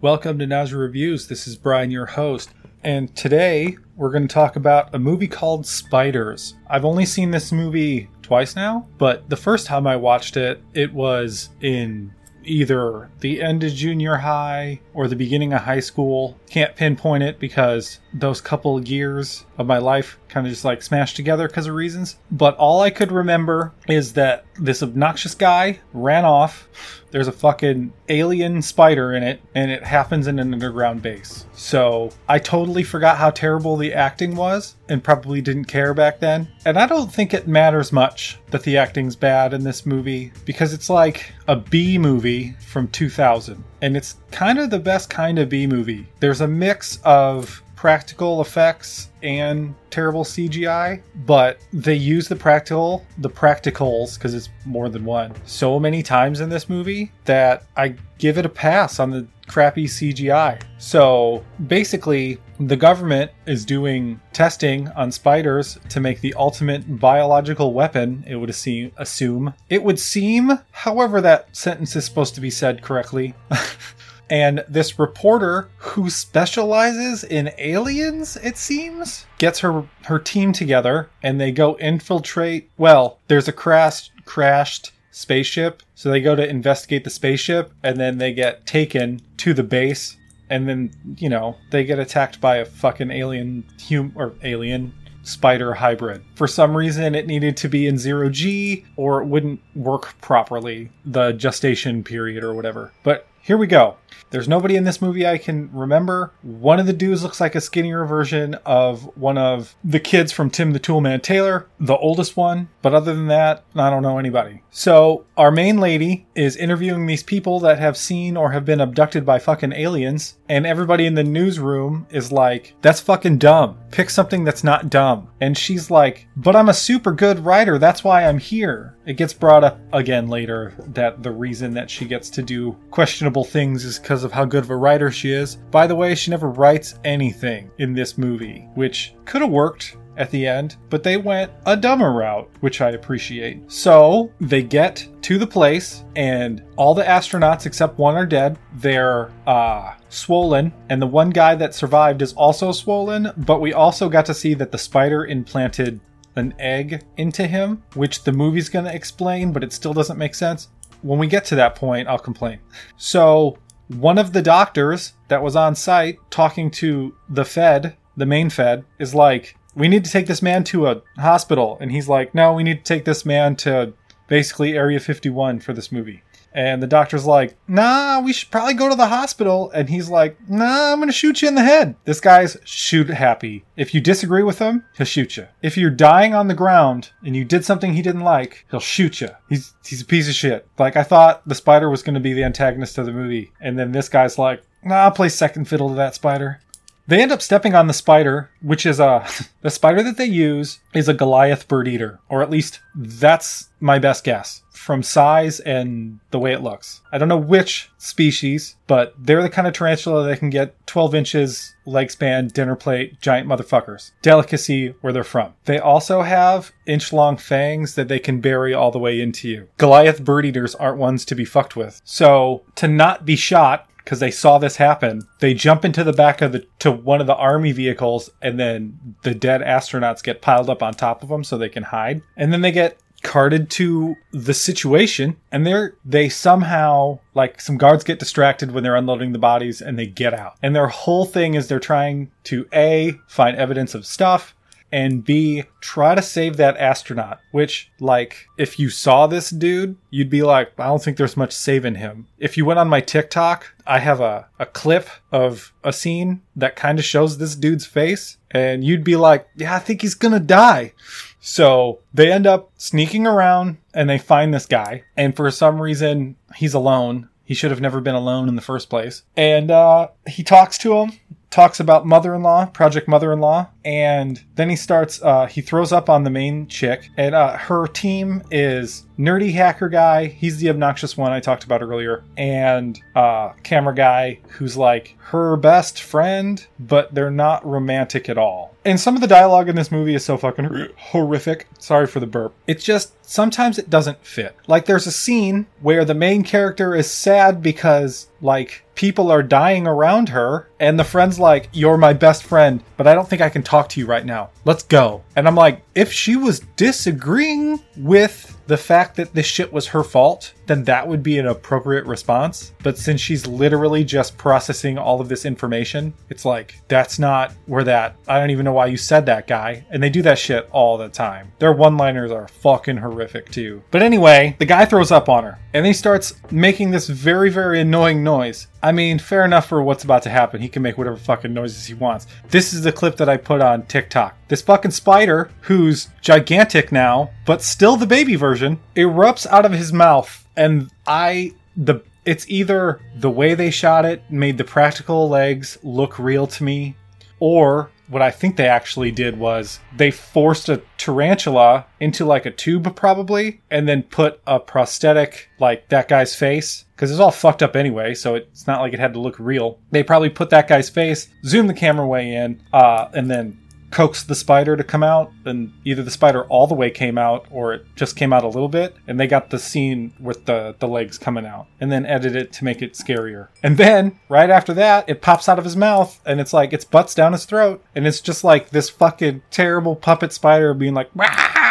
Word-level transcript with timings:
Welcome 0.00 0.38
to 0.38 0.46
Nausea 0.46 0.78
Reviews. 0.78 1.26
This 1.26 1.48
is 1.48 1.56
Brian, 1.56 1.90
your 1.90 2.06
host. 2.06 2.50
And 2.84 3.12
today 3.16 3.76
we're 3.96 4.12
going 4.12 4.28
to 4.28 4.32
talk 4.32 4.54
about 4.54 4.94
a 4.94 4.98
movie 5.00 5.26
called 5.26 5.66
Spiders. 5.66 6.54
I've 6.70 6.84
only 6.84 7.04
seen 7.04 7.32
this 7.32 7.50
movie 7.50 8.08
twice 8.22 8.54
now, 8.54 8.86
but 8.96 9.28
the 9.28 9.34
first 9.34 9.66
time 9.66 9.88
I 9.88 9.96
watched 9.96 10.36
it, 10.36 10.62
it 10.72 10.94
was 10.94 11.48
in 11.62 12.14
either 12.48 13.10
the 13.20 13.42
end 13.42 13.62
of 13.64 13.72
junior 13.72 14.16
high 14.16 14.80
or 14.94 15.08
the 15.08 15.16
beginning 15.16 15.52
of 15.52 15.62
high 15.62 15.80
school. 15.80 16.36
Can't 16.50 16.76
pinpoint 16.76 17.22
it 17.22 17.38
because 17.38 18.00
those 18.12 18.40
couple 18.40 18.76
of 18.76 18.88
years 18.88 19.44
of 19.56 19.66
my 19.66 19.78
life 19.78 20.18
kind 20.28 20.46
of 20.46 20.52
just 20.52 20.64
like 20.64 20.82
smashed 20.82 21.16
together 21.16 21.48
because 21.48 21.66
of 21.66 21.74
reasons. 21.74 22.16
But 22.30 22.56
all 22.56 22.80
I 22.80 22.90
could 22.90 23.12
remember 23.12 23.72
is 23.88 24.14
that 24.14 24.44
this 24.58 24.82
obnoxious 24.82 25.34
guy 25.34 25.80
ran 25.92 26.24
off. 26.24 26.68
There's 27.10 27.28
a 27.28 27.32
fucking 27.32 27.92
alien 28.08 28.62
spider 28.62 29.12
in 29.12 29.22
it, 29.22 29.40
and 29.54 29.70
it 29.70 29.84
happens 29.84 30.26
in 30.26 30.38
an 30.38 30.52
underground 30.52 31.02
base. 31.02 31.46
So 31.58 32.10
I 32.28 32.38
totally 32.38 32.84
forgot 32.84 33.18
how 33.18 33.30
terrible 33.30 33.76
the 33.76 33.92
acting 33.92 34.36
was 34.36 34.76
and 34.88 35.02
probably 35.02 35.40
didn't 35.40 35.64
care 35.64 35.92
back 35.92 36.20
then. 36.20 36.48
And 36.64 36.78
I 36.78 36.86
don't 36.86 37.12
think 37.12 37.34
it 37.34 37.48
matters 37.48 37.92
much 37.92 38.38
that 38.50 38.62
the 38.62 38.76
acting's 38.78 39.16
bad 39.16 39.52
in 39.52 39.64
this 39.64 39.84
movie 39.84 40.32
because 40.44 40.72
it's 40.72 40.88
like 40.88 41.32
a 41.48 41.56
B 41.56 41.98
movie 41.98 42.54
from 42.60 42.86
2000. 42.88 43.62
And 43.82 43.96
it's 43.96 44.16
kind 44.30 44.58
of 44.58 44.70
the 44.70 44.78
best 44.78 45.10
kind 45.10 45.38
of 45.38 45.48
B 45.48 45.66
movie. 45.66 46.06
There's 46.20 46.40
a 46.40 46.48
mix 46.48 47.00
of 47.04 47.62
practical 47.78 48.40
effects 48.40 49.10
and 49.22 49.72
terrible 49.90 50.24
CGI, 50.24 51.00
but 51.24 51.60
they 51.72 51.94
use 51.94 52.26
the 52.26 52.34
practical, 52.34 53.06
the 53.18 53.30
practicals, 53.30 54.14
because 54.14 54.34
it's 54.34 54.48
more 54.66 54.88
than 54.88 55.04
one, 55.04 55.32
so 55.46 55.78
many 55.78 56.02
times 56.02 56.40
in 56.40 56.48
this 56.48 56.68
movie 56.68 57.12
that 57.24 57.62
I 57.76 57.94
give 58.18 58.36
it 58.36 58.44
a 58.44 58.48
pass 58.48 58.98
on 58.98 59.12
the 59.12 59.28
crappy 59.46 59.84
CGI. 59.84 60.60
So 60.78 61.44
basically, 61.68 62.38
the 62.58 62.76
government 62.76 63.30
is 63.46 63.64
doing 63.64 64.20
testing 64.32 64.88
on 64.88 65.12
spiders 65.12 65.78
to 65.90 66.00
make 66.00 66.20
the 66.20 66.34
ultimate 66.34 66.98
biological 66.98 67.72
weapon, 67.72 68.24
it 68.26 68.34
would 68.34 68.50
assume. 68.50 69.54
It 69.70 69.84
would 69.84 70.00
seem, 70.00 70.58
however, 70.72 71.20
that 71.20 71.56
sentence 71.56 71.94
is 71.94 72.04
supposed 72.04 72.34
to 72.34 72.40
be 72.40 72.50
said 72.50 72.82
correctly. 72.82 73.36
And 74.30 74.64
this 74.68 74.98
reporter 74.98 75.70
who 75.78 76.10
specializes 76.10 77.24
in 77.24 77.50
aliens, 77.58 78.36
it 78.36 78.56
seems, 78.56 79.26
gets 79.38 79.60
her 79.60 79.84
her 80.04 80.18
team 80.18 80.52
together 80.52 81.10
and 81.22 81.40
they 81.40 81.52
go 81.52 81.76
infiltrate. 81.78 82.70
Well, 82.76 83.18
there's 83.28 83.48
a 83.48 83.52
crash 83.52 84.10
crashed 84.24 84.92
spaceship, 85.10 85.82
so 85.94 86.10
they 86.10 86.20
go 86.20 86.36
to 86.36 86.48
investigate 86.48 87.04
the 87.04 87.10
spaceship 87.10 87.72
and 87.82 87.98
then 87.98 88.18
they 88.18 88.32
get 88.32 88.66
taken 88.66 89.20
to 89.38 89.54
the 89.54 89.62
base 89.62 90.16
and 90.50 90.68
then, 90.68 90.90
you 91.18 91.28
know, 91.28 91.56
they 91.70 91.84
get 91.84 91.98
attacked 91.98 92.40
by 92.40 92.56
a 92.56 92.64
fucking 92.64 93.10
alien 93.10 93.64
hum 93.88 94.12
or 94.14 94.34
alien 94.42 94.94
spider 95.22 95.74
hybrid. 95.74 96.22
For 96.36 96.46
some 96.46 96.76
reason, 96.76 97.14
it 97.14 97.26
needed 97.26 97.56
to 97.58 97.68
be 97.68 97.86
in 97.86 97.98
zero 97.98 98.30
G 98.30 98.86
or 98.96 99.22
it 99.22 99.26
wouldn't 99.26 99.60
work 99.74 100.18
properly, 100.20 100.90
the 101.04 101.32
gestation 101.32 102.02
period 102.02 102.42
or 102.42 102.54
whatever. 102.54 102.92
But 103.02 103.26
here 103.48 103.56
we 103.56 103.66
go. 103.66 103.96
There's 104.28 104.46
nobody 104.46 104.76
in 104.76 104.84
this 104.84 105.00
movie 105.00 105.26
I 105.26 105.38
can 105.38 105.70
remember. 105.72 106.34
One 106.42 106.78
of 106.78 106.84
the 106.84 106.92
dudes 106.92 107.22
looks 107.22 107.40
like 107.40 107.54
a 107.54 107.62
skinnier 107.62 108.04
version 108.04 108.56
of 108.66 109.04
one 109.16 109.38
of 109.38 109.74
the 109.82 110.00
kids 110.00 110.32
from 110.32 110.50
Tim 110.50 110.74
the 110.74 110.78
Toolman 110.80 111.22
Taylor, 111.22 111.66
the 111.80 111.96
oldest 111.96 112.36
one. 112.36 112.68
But 112.82 112.92
other 112.92 113.14
than 113.14 113.28
that, 113.28 113.64
I 113.74 113.88
don't 113.88 114.02
know 114.02 114.18
anybody. 114.18 114.64
So 114.68 115.24
our 115.38 115.50
main 115.50 115.78
lady 115.78 116.26
is 116.34 116.56
interviewing 116.56 117.06
these 117.06 117.22
people 117.22 117.58
that 117.60 117.78
have 117.78 117.96
seen 117.96 118.36
or 118.36 118.52
have 118.52 118.66
been 118.66 118.82
abducted 118.82 119.24
by 119.24 119.38
fucking 119.38 119.72
aliens. 119.72 120.36
And 120.50 120.66
everybody 120.66 121.06
in 121.06 121.14
the 121.14 121.24
newsroom 121.24 122.06
is 122.10 122.30
like, 122.30 122.74
that's 122.82 123.00
fucking 123.00 123.38
dumb. 123.38 123.78
Pick 123.90 124.10
something 124.10 124.44
that's 124.44 124.62
not 124.62 124.90
dumb. 124.90 125.30
And 125.40 125.56
she's 125.56 125.90
like, 125.90 126.28
but 126.36 126.54
I'm 126.54 126.68
a 126.68 126.74
super 126.74 127.12
good 127.12 127.46
writer. 127.46 127.78
That's 127.78 128.04
why 128.04 128.26
I'm 128.26 128.38
here. 128.38 128.94
It 129.08 129.16
gets 129.16 129.32
brought 129.32 129.64
up 129.64 129.80
again 129.94 130.28
later 130.28 130.74
that 130.88 131.22
the 131.22 131.30
reason 131.30 131.72
that 131.72 131.88
she 131.88 132.04
gets 132.04 132.28
to 132.28 132.42
do 132.42 132.76
questionable 132.90 133.42
things 133.42 133.82
is 133.86 133.98
because 133.98 134.22
of 134.22 134.32
how 134.32 134.44
good 134.44 134.64
of 134.64 134.70
a 134.70 134.76
writer 134.76 135.10
she 135.10 135.32
is. 135.32 135.56
By 135.70 135.86
the 135.86 135.94
way, 135.94 136.14
she 136.14 136.30
never 136.30 136.50
writes 136.50 136.94
anything 137.04 137.70
in 137.78 137.94
this 137.94 138.18
movie, 138.18 138.68
which 138.74 139.14
could 139.24 139.40
have 139.40 139.50
worked 139.50 139.96
at 140.18 140.30
the 140.30 140.46
end, 140.46 140.76
but 140.90 141.02
they 141.02 141.16
went 141.16 141.50
a 141.64 141.74
dumber 141.74 142.12
route, 142.12 142.50
which 142.60 142.82
I 142.82 142.90
appreciate. 142.90 143.62
So 143.72 144.30
they 144.40 144.62
get 144.62 145.08
to 145.22 145.38
the 145.38 145.46
place, 145.46 146.04
and 146.14 146.62
all 146.76 146.92
the 146.92 147.04
astronauts 147.04 147.64
except 147.64 147.98
one 147.98 148.16
are 148.16 148.26
dead. 148.26 148.58
They're 148.74 149.30
uh, 149.46 149.94
swollen, 150.10 150.72
and 150.90 151.00
the 151.00 151.06
one 151.06 151.30
guy 151.30 151.54
that 151.54 151.74
survived 151.74 152.20
is 152.20 152.34
also 152.34 152.72
swollen, 152.72 153.32
but 153.38 153.60
we 153.60 153.72
also 153.72 154.08
got 154.08 154.26
to 154.26 154.34
see 154.34 154.54
that 154.54 154.72
the 154.72 154.76
spider 154.76 155.24
implanted 155.24 156.00
an 156.38 156.54
egg 156.58 157.04
into 157.16 157.46
him, 157.46 157.82
which 157.94 158.24
the 158.24 158.32
movie's 158.32 158.68
going 158.68 158.84
to 158.84 158.94
explain, 158.94 159.52
but 159.52 159.64
it 159.64 159.72
still 159.72 159.94
doesn't 159.94 160.18
make 160.18 160.34
sense. 160.34 160.68
When 161.02 161.18
we 161.18 161.26
get 161.26 161.44
to 161.46 161.54
that 161.56 161.74
point, 161.74 162.08
I'll 162.08 162.18
complain. 162.18 162.58
So, 162.96 163.58
one 163.88 164.18
of 164.18 164.32
the 164.32 164.42
doctors 164.42 165.14
that 165.28 165.42
was 165.42 165.56
on 165.56 165.74
site 165.74 166.18
talking 166.30 166.70
to 166.72 167.14
the 167.28 167.44
Fed, 167.44 167.96
the 168.16 168.26
main 168.26 168.50
Fed, 168.50 168.84
is 168.98 169.14
like, 169.14 169.56
We 169.74 169.88
need 169.88 170.04
to 170.04 170.10
take 170.10 170.26
this 170.26 170.42
man 170.42 170.64
to 170.64 170.88
a 170.88 171.02
hospital. 171.18 171.78
And 171.80 171.92
he's 171.92 172.08
like, 172.08 172.34
No, 172.34 172.52
we 172.52 172.62
need 172.62 172.84
to 172.84 172.94
take 172.94 173.04
this 173.04 173.24
man 173.24 173.56
to 173.56 173.94
basically 174.26 174.76
Area 174.76 175.00
51 175.00 175.60
for 175.60 175.72
this 175.72 175.90
movie. 175.90 176.22
And 176.52 176.82
the 176.82 176.86
doctor's 176.86 177.26
like, 177.26 177.56
nah, 177.68 178.20
we 178.20 178.32
should 178.32 178.50
probably 178.50 178.74
go 178.74 178.88
to 178.88 178.94
the 178.94 179.08
hospital. 179.08 179.70
And 179.70 179.88
he's 179.88 180.08
like, 180.08 180.36
nah, 180.48 180.92
I'm 180.92 180.98
going 180.98 181.08
to 181.08 181.12
shoot 181.12 181.42
you 181.42 181.48
in 181.48 181.54
the 181.54 181.62
head. 181.62 181.94
This 182.04 182.20
guy's 182.20 182.56
shoot 182.64 183.08
happy. 183.08 183.64
If 183.76 183.94
you 183.94 184.00
disagree 184.00 184.42
with 184.42 184.58
him, 184.58 184.84
he'll 184.96 185.06
shoot 185.06 185.36
you. 185.36 185.46
If 185.62 185.76
you're 185.76 185.90
dying 185.90 186.34
on 186.34 186.48
the 186.48 186.54
ground 186.54 187.10
and 187.24 187.36
you 187.36 187.44
did 187.44 187.64
something 187.64 187.92
he 187.92 188.02
didn't 188.02 188.22
like, 188.22 188.64
he'll 188.70 188.80
shoot 188.80 189.20
you. 189.20 189.28
He's, 189.48 189.74
he's 189.84 190.02
a 190.02 190.06
piece 190.06 190.28
of 190.28 190.34
shit. 190.34 190.66
Like, 190.78 190.96
I 190.96 191.02
thought 191.02 191.46
the 191.46 191.54
spider 191.54 191.90
was 191.90 192.02
going 192.02 192.14
to 192.14 192.20
be 192.20 192.32
the 192.32 192.44
antagonist 192.44 192.98
of 192.98 193.06
the 193.06 193.12
movie. 193.12 193.52
And 193.60 193.78
then 193.78 193.92
this 193.92 194.08
guy's 194.08 194.38
like, 194.38 194.62
nah, 194.82 195.04
I'll 195.04 195.10
play 195.10 195.28
second 195.28 195.66
fiddle 195.66 195.90
to 195.90 195.94
that 195.96 196.14
spider. 196.14 196.60
They 197.08 197.22
end 197.22 197.32
up 197.32 197.40
stepping 197.40 197.74
on 197.74 197.86
the 197.86 197.94
spider, 197.94 198.50
which 198.60 198.84
is 198.84 199.00
uh, 199.00 199.26
a 199.26 199.44
the 199.62 199.70
spider 199.70 200.02
that 200.02 200.18
they 200.18 200.26
use 200.26 200.80
is 200.94 201.08
a 201.08 201.14
Goliath 201.14 201.66
bird 201.66 201.88
eater, 201.88 202.20
or 202.28 202.42
at 202.42 202.50
least 202.50 202.80
that's 202.94 203.70
my 203.80 203.98
best 203.98 204.24
guess 204.24 204.62
from 204.72 205.02
size 205.02 205.58
and 205.60 206.20
the 206.30 206.38
way 206.38 206.52
it 206.52 206.62
looks. 206.62 207.00
I 207.10 207.18
don't 207.18 207.28
know 207.28 207.36
which 207.36 207.90
species, 207.98 208.76
but 208.86 209.14
they're 209.18 209.42
the 209.42 209.50
kind 209.50 209.66
of 209.66 209.74
tarantula 209.74 210.26
that 210.26 210.38
can 210.38 210.50
get 210.50 210.74
12 210.86 211.14
inches 211.14 211.74
leg 211.84 212.10
span, 212.10 212.48
dinner 212.48 212.76
plate, 212.76 213.20
giant 213.20 213.48
motherfuckers. 213.48 214.12
Delicacy 214.22 214.94
where 215.00 215.12
they're 215.12 215.24
from. 215.24 215.54
They 215.64 215.78
also 215.78 216.22
have 216.22 216.72
inch 216.86 217.12
long 217.12 217.36
fangs 217.36 217.96
that 217.96 218.08
they 218.08 218.18
can 218.18 218.40
bury 218.40 218.72
all 218.72 218.90
the 218.90 218.98
way 218.98 219.20
into 219.20 219.48
you. 219.48 219.68
Goliath 219.78 220.24
bird 220.24 220.46
eaters 220.46 220.74
aren't 220.74 220.98
ones 220.98 221.24
to 221.26 221.34
be 221.34 221.44
fucked 221.44 221.74
with. 221.74 222.00
So 222.04 222.62
to 222.76 222.86
not 222.86 223.26
be 223.26 223.36
shot 223.36 223.88
because 224.08 224.20
they 224.20 224.30
saw 224.30 224.56
this 224.56 224.76
happen. 224.76 225.28
They 225.38 225.52
jump 225.52 225.84
into 225.84 226.02
the 226.02 226.14
back 226.14 226.40
of 226.40 226.52
the 226.52 226.66
to 226.78 226.90
one 226.90 227.20
of 227.20 227.26
the 227.26 227.36
army 227.36 227.72
vehicles, 227.72 228.30
and 228.40 228.58
then 228.58 229.16
the 229.22 229.34
dead 229.34 229.60
astronauts 229.60 230.22
get 230.22 230.40
piled 230.40 230.70
up 230.70 230.82
on 230.82 230.94
top 230.94 231.22
of 231.22 231.28
them 231.28 231.44
so 231.44 231.58
they 231.58 231.68
can 231.68 231.82
hide. 231.82 232.22
And 232.34 232.50
then 232.50 232.62
they 232.62 232.72
get 232.72 232.98
carted 233.22 233.68
to 233.68 234.16
the 234.32 234.54
situation 234.54 235.36
and 235.50 235.66
they're 235.66 235.96
they 236.04 236.28
somehow 236.28 237.18
like 237.34 237.60
some 237.60 237.76
guards 237.76 238.04
get 238.04 238.20
distracted 238.20 238.70
when 238.70 238.84
they're 238.84 238.94
unloading 238.94 239.32
the 239.32 239.40
bodies 239.40 239.80
and 239.82 239.98
they 239.98 240.06
get 240.06 240.32
out 240.32 240.54
and 240.62 240.76
their 240.76 240.86
whole 240.86 241.24
thing 241.24 241.54
is 241.54 241.66
they're 241.66 241.80
trying 241.80 242.30
to 242.44 242.64
a 242.72 243.12
find 243.26 243.56
evidence 243.56 243.92
of 243.92 244.06
stuff 244.06 244.54
and 244.90 245.24
B, 245.24 245.64
try 245.80 246.14
to 246.14 246.22
save 246.22 246.56
that 246.56 246.76
astronaut. 246.76 247.40
Which, 247.52 247.90
like, 248.00 248.48
if 248.56 248.78
you 248.78 248.90
saw 248.90 249.26
this 249.26 249.50
dude, 249.50 249.96
you'd 250.10 250.30
be 250.30 250.42
like, 250.42 250.72
I 250.78 250.86
don't 250.86 251.02
think 251.02 251.16
there's 251.16 251.36
much 251.36 251.52
saving 251.52 251.96
him. 251.96 252.26
If 252.38 252.56
you 252.56 252.64
went 252.64 252.78
on 252.78 252.88
my 252.88 253.00
TikTok, 253.00 253.74
I 253.86 253.98
have 253.98 254.20
a, 254.20 254.46
a 254.58 254.66
clip 254.66 255.08
of 255.32 255.72
a 255.84 255.92
scene 255.92 256.42
that 256.56 256.76
kind 256.76 256.98
of 256.98 257.04
shows 257.04 257.38
this 257.38 257.56
dude's 257.56 257.86
face, 257.86 258.38
and 258.50 258.84
you'd 258.84 259.04
be 259.04 259.16
like, 259.16 259.48
yeah, 259.56 259.74
I 259.74 259.78
think 259.78 260.02
he's 260.02 260.14
gonna 260.14 260.40
die. 260.40 260.92
So 261.40 262.00
they 262.12 262.32
end 262.32 262.46
up 262.46 262.70
sneaking 262.76 263.26
around 263.26 263.78
and 263.94 264.10
they 264.10 264.18
find 264.18 264.52
this 264.52 264.66
guy, 264.66 265.04
and 265.16 265.36
for 265.36 265.50
some 265.50 265.80
reason, 265.80 266.36
he's 266.56 266.74
alone. 266.74 267.28
He 267.44 267.54
should 267.54 267.70
have 267.70 267.80
never 267.80 268.02
been 268.02 268.14
alone 268.14 268.46
in 268.48 268.56
the 268.56 268.60
first 268.60 268.90
place. 268.90 269.22
And 269.34 269.70
uh, 269.70 270.08
he 270.28 270.42
talks 270.42 270.76
to 270.78 270.98
him 270.98 271.12
talks 271.50 271.80
about 271.80 272.06
mother-in-law 272.06 272.66
project 272.66 273.08
mother-in-law 273.08 273.68
and 273.84 274.44
then 274.56 274.68
he 274.68 274.76
starts 274.76 275.22
uh, 275.22 275.46
he 275.46 275.60
throws 275.60 275.92
up 275.92 276.10
on 276.10 276.24
the 276.24 276.30
main 276.30 276.66
chick 276.66 277.08
and 277.16 277.34
uh, 277.34 277.56
her 277.56 277.86
team 277.86 278.42
is 278.50 279.06
nerdy 279.18 279.52
hacker 279.52 279.88
guy 279.88 280.26
he's 280.26 280.58
the 280.58 280.68
obnoxious 280.68 281.16
one 281.16 281.32
i 281.32 281.40
talked 281.40 281.64
about 281.64 281.82
earlier 281.82 282.22
and 282.36 283.00
uh, 283.16 283.50
camera 283.62 283.94
guy 283.94 284.38
who's 284.48 284.76
like 284.76 285.16
her 285.18 285.56
best 285.56 286.02
friend 286.02 286.66
but 286.78 287.14
they're 287.14 287.30
not 287.30 287.64
romantic 287.66 288.28
at 288.28 288.38
all. 288.38 288.74
And 288.84 288.98
some 288.98 289.14
of 289.14 289.20
the 289.20 289.26
dialogue 289.26 289.68
in 289.68 289.76
this 289.76 289.92
movie 289.92 290.14
is 290.14 290.24
so 290.24 290.36
fucking 290.36 290.88
horrific. 290.96 291.66
Sorry 291.78 292.06
for 292.06 292.20
the 292.20 292.26
burp. 292.26 292.54
It's 292.66 292.84
just 292.84 293.12
sometimes 293.24 293.78
it 293.78 293.90
doesn't 293.90 294.24
fit. 294.24 294.56
Like 294.66 294.86
there's 294.86 295.06
a 295.06 295.12
scene 295.12 295.66
where 295.80 296.04
the 296.04 296.14
main 296.14 296.42
character 296.42 296.94
is 296.94 297.10
sad 297.10 297.62
because 297.62 298.28
like 298.40 298.84
people 298.98 299.30
are 299.30 299.44
dying 299.44 299.86
around 299.86 300.28
her. 300.28 300.68
And 300.80 300.98
the 300.98 301.04
friend's 301.04 301.38
like, 301.38 301.70
You're 301.72 301.96
my 301.96 302.12
best 302.12 302.42
friend, 302.42 302.82
but 302.96 303.06
I 303.06 303.14
don't 303.14 303.28
think 303.28 303.40
I 303.40 303.48
can 303.48 303.62
talk 303.62 303.88
to 303.90 304.00
you 304.00 304.06
right 304.06 304.26
now. 304.26 304.50
Let's 304.64 304.82
go. 304.82 305.22
And 305.36 305.46
I'm 305.46 305.54
like, 305.54 305.82
If 305.94 306.12
she 306.12 306.36
was 306.36 306.60
disagreeing 306.76 307.80
with 307.96 308.57
the 308.68 308.76
fact 308.76 309.16
that 309.16 309.32
this 309.32 309.46
shit 309.46 309.72
was 309.72 309.88
her 309.88 310.04
fault, 310.04 310.52
then 310.66 310.84
that 310.84 311.08
would 311.08 311.22
be 311.22 311.38
an 311.38 311.46
appropriate 311.46 312.04
response. 312.04 312.72
But 312.82 312.98
since 312.98 313.18
she's 313.18 313.46
literally 313.46 314.04
just 314.04 314.36
processing 314.36 314.98
all 314.98 315.22
of 315.22 315.30
this 315.30 315.46
information, 315.46 316.12
it's 316.28 316.44
like, 316.44 316.78
that's 316.86 317.18
not 317.18 317.52
where 317.64 317.84
that, 317.84 318.16
I 318.28 318.38
don't 318.38 318.50
even 318.50 318.66
know 318.66 318.74
why 318.74 318.86
you 318.86 318.98
said 318.98 319.24
that, 319.24 319.46
guy. 319.46 319.86
And 319.90 320.02
they 320.02 320.10
do 320.10 320.20
that 320.20 320.38
shit 320.38 320.68
all 320.70 320.98
the 320.98 321.08
time. 321.08 321.50
Their 321.58 321.72
one 321.72 321.96
liners 321.96 322.30
are 322.30 322.46
fucking 322.46 322.98
horrific 322.98 323.50
too. 323.50 323.82
But 323.90 324.02
anyway, 324.02 324.54
the 324.58 324.66
guy 324.66 324.84
throws 324.84 325.10
up 325.10 325.30
on 325.30 325.44
her 325.44 325.58
and 325.72 325.86
he 325.86 325.94
starts 325.94 326.34
making 326.50 326.90
this 326.90 327.08
very, 327.08 327.48
very 327.48 327.80
annoying 327.80 328.22
noise. 328.22 328.66
I 328.82 328.92
mean, 328.92 329.18
fair 329.18 329.46
enough 329.46 329.66
for 329.66 329.82
what's 329.82 330.04
about 330.04 330.22
to 330.24 330.30
happen. 330.30 330.60
He 330.60 330.68
can 330.68 330.82
make 330.82 330.98
whatever 330.98 331.16
fucking 331.16 331.54
noises 331.54 331.86
he 331.86 331.94
wants. 331.94 332.26
This 332.50 332.74
is 332.74 332.82
the 332.82 332.92
clip 332.92 333.16
that 333.16 333.30
I 333.30 333.38
put 333.38 333.62
on 333.62 333.86
TikTok. 333.86 334.36
This 334.48 334.62
fucking 334.62 334.92
spider, 334.92 335.50
who's 335.62 336.08
gigantic 336.20 336.90
now, 336.90 337.30
but 337.44 337.62
still 337.62 337.96
the 337.96 338.06
baby 338.06 338.34
version, 338.34 338.80
erupts 338.96 339.46
out 339.46 339.66
of 339.66 339.72
his 339.72 339.92
mouth. 339.92 340.46
And 340.56 340.90
I, 341.06 341.52
the, 341.76 342.00
it's 342.24 342.48
either 342.48 343.00
the 343.14 343.30
way 343.30 343.54
they 343.54 343.70
shot 343.70 344.04
it 344.04 344.22
made 344.30 344.58
the 344.58 344.64
practical 344.64 345.28
legs 345.28 345.78
look 345.82 346.18
real 346.18 346.46
to 346.46 346.64
me, 346.64 346.96
or 347.40 347.90
what 348.08 348.22
I 348.22 348.30
think 348.30 348.56
they 348.56 348.66
actually 348.66 349.10
did 349.10 349.38
was 349.38 349.80
they 349.94 350.10
forced 350.10 350.68
a 350.68 350.82
tarantula 350.96 351.86
into 352.00 352.24
like 352.24 352.46
a 352.46 352.50
tube, 352.50 352.96
probably, 352.96 353.60
and 353.70 353.86
then 353.86 354.02
put 354.02 354.40
a 354.46 354.58
prosthetic 354.58 355.50
like 355.58 355.88
that 355.90 356.08
guy's 356.08 356.34
face 356.34 356.84
because 356.96 357.10
it's 357.10 357.20
all 357.20 357.30
fucked 357.30 357.62
up 357.62 357.76
anyway, 357.76 358.14
so 358.14 358.34
it's 358.34 358.66
not 358.66 358.80
like 358.80 358.92
it 358.92 358.98
had 358.98 359.12
to 359.12 359.20
look 359.20 359.38
real. 359.38 359.78
They 359.90 360.02
probably 360.02 360.30
put 360.30 360.50
that 360.50 360.68
guy's 360.68 360.88
face, 360.88 361.28
zoom 361.44 361.66
the 361.66 361.74
camera 361.74 362.06
way 362.06 362.34
in, 362.34 362.62
uh, 362.72 363.08
and 363.12 363.30
then 363.30 363.58
coax 363.90 364.22
the 364.22 364.34
spider 364.34 364.76
to 364.76 364.84
come 364.84 365.02
out, 365.02 365.32
and 365.44 365.72
either 365.84 366.02
the 366.02 366.10
spider 366.10 366.44
all 366.44 366.66
the 366.66 366.74
way 366.74 366.90
came 366.90 367.18
out 367.18 367.46
or 367.50 367.74
it 367.74 367.86
just 367.96 368.16
came 368.16 368.32
out 368.32 368.44
a 368.44 368.48
little 368.48 368.68
bit, 368.68 368.96
and 369.06 369.18
they 369.18 369.26
got 369.26 369.50
the 369.50 369.58
scene 369.58 370.12
with 370.20 370.44
the, 370.46 370.74
the 370.78 370.88
legs 370.88 371.18
coming 371.18 371.46
out, 371.46 371.66
and 371.80 371.90
then 371.90 372.06
edit 372.06 372.36
it 372.36 372.52
to 372.52 372.64
make 372.64 372.82
it 372.82 372.94
scarier. 372.94 373.48
And 373.62 373.76
then, 373.76 374.18
right 374.28 374.50
after 374.50 374.74
that, 374.74 375.08
it 375.08 375.22
pops 375.22 375.48
out 375.48 375.58
of 375.58 375.64
his 375.64 375.76
mouth, 375.76 376.20
and 376.26 376.40
it's 376.40 376.52
like, 376.52 376.72
its 376.72 376.84
butts 376.84 377.14
down 377.14 377.32
his 377.32 377.44
throat, 377.44 377.82
and 377.94 378.06
it's 378.06 378.20
just 378.20 378.44
like 378.44 378.70
this 378.70 378.90
fucking 378.90 379.42
terrible 379.50 379.96
puppet 379.96 380.32
spider 380.32 380.74
being 380.74 380.94
like, 380.94 381.14
Wah! 381.14 381.67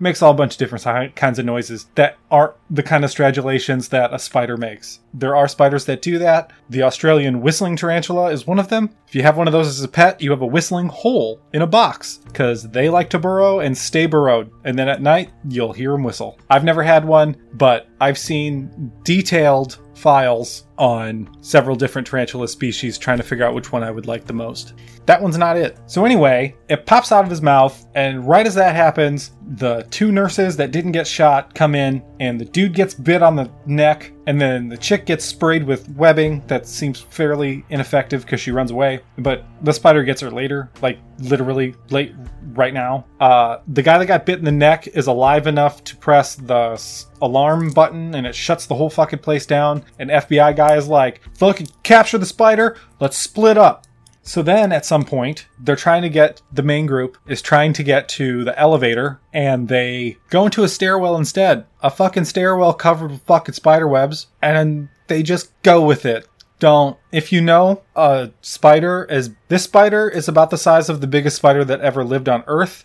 Makes 0.00 0.22
all 0.22 0.32
a 0.32 0.34
bunch 0.34 0.54
of 0.54 0.58
different 0.58 1.16
kinds 1.16 1.38
of 1.38 1.44
noises 1.44 1.86
that 1.94 2.16
aren't 2.30 2.54
the 2.70 2.82
kind 2.82 3.04
of 3.04 3.10
stridulations 3.10 3.88
that 3.90 4.12
a 4.12 4.18
spider 4.18 4.56
makes. 4.56 5.00
There 5.14 5.36
are 5.36 5.48
spiders 5.48 5.84
that 5.86 6.02
do 6.02 6.18
that. 6.18 6.52
The 6.70 6.82
Australian 6.82 7.40
whistling 7.40 7.76
tarantula 7.76 8.30
is 8.30 8.46
one 8.46 8.58
of 8.58 8.68
them. 8.68 8.90
If 9.08 9.14
you 9.14 9.22
have 9.22 9.36
one 9.36 9.48
of 9.48 9.52
those 9.52 9.68
as 9.68 9.82
a 9.82 9.88
pet, 9.88 10.20
you 10.20 10.30
have 10.30 10.42
a 10.42 10.46
whistling 10.46 10.88
hole 10.88 11.40
in 11.52 11.62
a 11.62 11.66
box 11.66 12.18
because 12.26 12.68
they 12.70 12.88
like 12.88 13.10
to 13.10 13.18
burrow 13.18 13.60
and 13.60 13.76
stay 13.76 14.06
burrowed. 14.06 14.50
And 14.64 14.78
then 14.78 14.88
at 14.88 15.02
night, 15.02 15.30
you'll 15.48 15.72
hear 15.72 15.92
them 15.92 16.04
whistle. 16.04 16.38
I've 16.50 16.64
never 16.64 16.82
had 16.82 17.04
one, 17.04 17.36
but 17.54 17.88
I've 18.00 18.18
seen 18.18 18.92
detailed 19.04 19.78
files 19.98 20.66
on 20.78 21.28
several 21.40 21.76
different 21.76 22.06
tarantula 22.06 22.48
species 22.48 22.96
trying 22.96 23.18
to 23.18 23.24
figure 23.24 23.44
out 23.44 23.54
which 23.54 23.72
one 23.72 23.82
I 23.82 23.90
would 23.90 24.06
like 24.06 24.24
the 24.24 24.32
most. 24.32 24.74
That 25.06 25.20
one's 25.20 25.38
not 25.38 25.56
it. 25.56 25.78
So, 25.86 26.04
anyway, 26.04 26.54
it 26.68 26.86
pops 26.86 27.12
out 27.12 27.24
of 27.24 27.30
his 27.30 27.42
mouth, 27.42 27.86
and 27.94 28.26
right 28.26 28.46
as 28.46 28.54
that 28.54 28.76
happens, 28.76 29.32
the 29.56 29.86
two 29.90 30.12
nurses 30.12 30.56
that 30.56 30.70
didn't 30.70 30.92
get 30.92 31.06
shot 31.06 31.54
come 31.54 31.74
in, 31.74 32.02
and 32.20 32.40
the 32.40 32.44
dude 32.44 32.74
gets 32.74 32.94
bit 32.94 33.22
on 33.22 33.36
the 33.36 33.50
neck, 33.66 34.12
and 34.26 34.40
then 34.40 34.68
the 34.68 34.76
chick 34.76 35.06
gets 35.06 35.24
sprayed 35.24 35.64
with 35.64 35.88
webbing 35.90 36.42
that 36.46 36.66
seems 36.66 37.00
fairly 37.00 37.64
ineffective 37.70 38.22
because 38.22 38.40
she 38.40 38.50
runs 38.50 38.70
away. 38.70 39.00
But 39.18 39.44
the 39.62 39.72
spider 39.72 40.02
gets 40.04 40.20
her 40.20 40.30
later, 40.30 40.70
like 40.82 40.98
literally 41.20 41.74
late 41.90 42.14
right 42.54 42.74
now. 42.74 43.06
Uh, 43.20 43.58
the 43.68 43.82
guy 43.82 43.98
that 43.98 44.06
got 44.06 44.26
bit 44.26 44.38
in 44.38 44.44
the 44.44 44.52
neck 44.52 44.88
is 44.88 45.06
alive 45.06 45.46
enough 45.46 45.82
to 45.84 45.96
press 45.96 46.34
the 46.34 46.82
alarm 47.22 47.70
button 47.70 48.14
and 48.14 48.26
it 48.26 48.34
shuts 48.34 48.66
the 48.66 48.74
whole 48.74 48.90
fucking 48.90 49.18
place 49.20 49.46
down. 49.46 49.84
An 49.98 50.08
FBI 50.08 50.56
guy 50.56 50.76
is 50.76 50.88
like, 50.88 51.20
fucking 51.36 51.68
capture 51.82 52.18
the 52.18 52.26
spider, 52.26 52.76
let's 53.00 53.16
split 53.16 53.58
up. 53.58 53.86
So 54.28 54.42
then 54.42 54.72
at 54.72 54.84
some 54.84 55.06
point, 55.06 55.46
they're 55.58 55.74
trying 55.74 56.02
to 56.02 56.10
get 56.10 56.42
the 56.52 56.62
main 56.62 56.84
group 56.84 57.16
is 57.26 57.40
trying 57.40 57.72
to 57.72 57.82
get 57.82 58.10
to 58.10 58.44
the 58.44 58.56
elevator 58.58 59.20
and 59.32 59.68
they 59.68 60.18
go 60.28 60.44
into 60.44 60.64
a 60.64 60.68
stairwell 60.68 61.16
instead. 61.16 61.64
A 61.82 61.88
fucking 61.88 62.26
stairwell 62.26 62.74
covered 62.74 63.10
with 63.10 63.22
fucking 63.22 63.54
spider 63.54 63.88
webs 63.88 64.26
and 64.42 64.90
they 65.06 65.22
just 65.22 65.50
go 65.62 65.82
with 65.82 66.04
it. 66.04 66.28
Don't. 66.58 66.98
If 67.10 67.32
you 67.32 67.40
know 67.40 67.80
a 67.96 68.30
spider 68.42 69.06
is 69.08 69.30
this 69.48 69.62
spider 69.62 70.10
is 70.10 70.28
about 70.28 70.50
the 70.50 70.58
size 70.58 70.90
of 70.90 71.00
the 71.00 71.06
biggest 71.06 71.36
spider 71.36 71.64
that 71.64 71.80
ever 71.80 72.04
lived 72.04 72.28
on 72.28 72.44
Earth. 72.48 72.84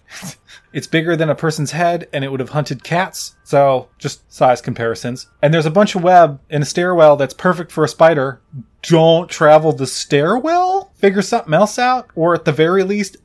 it's 0.74 0.88
bigger 0.88 1.18
than 1.18 1.30
a 1.30 1.36
person's 1.36 1.72
head 1.72 2.07
and 2.13 2.24
it 2.24 2.31
would 2.31 2.40
have 2.40 2.51
hunted 2.51 2.86
cats. 2.86 3.36
So 3.44 3.90
just 3.98 4.31
size 4.31 4.62
comparisons. 4.62 5.28
And 5.42 5.54
there's 5.54 5.66
a 5.66 5.72
bunch 5.72 5.94
of 5.94 6.04
web 6.04 6.40
in 6.50 6.62
a 6.62 6.66
stairwell 6.66 7.18
that's 7.18 7.34
perfect 7.34 7.69
for 7.69 7.84
a 7.84 7.90
spider. 7.90 8.40
Don't 8.83 9.30
travel 9.30 9.71
the 9.71 9.87
stairwell? 9.87 10.92
Figure 10.95 11.21
something 11.21 11.54
else 11.54 11.80
out? 11.80 12.09
Or 12.16 12.33
at 12.35 12.45
the 12.45 12.52
very 12.52 12.83
least, 12.83 13.18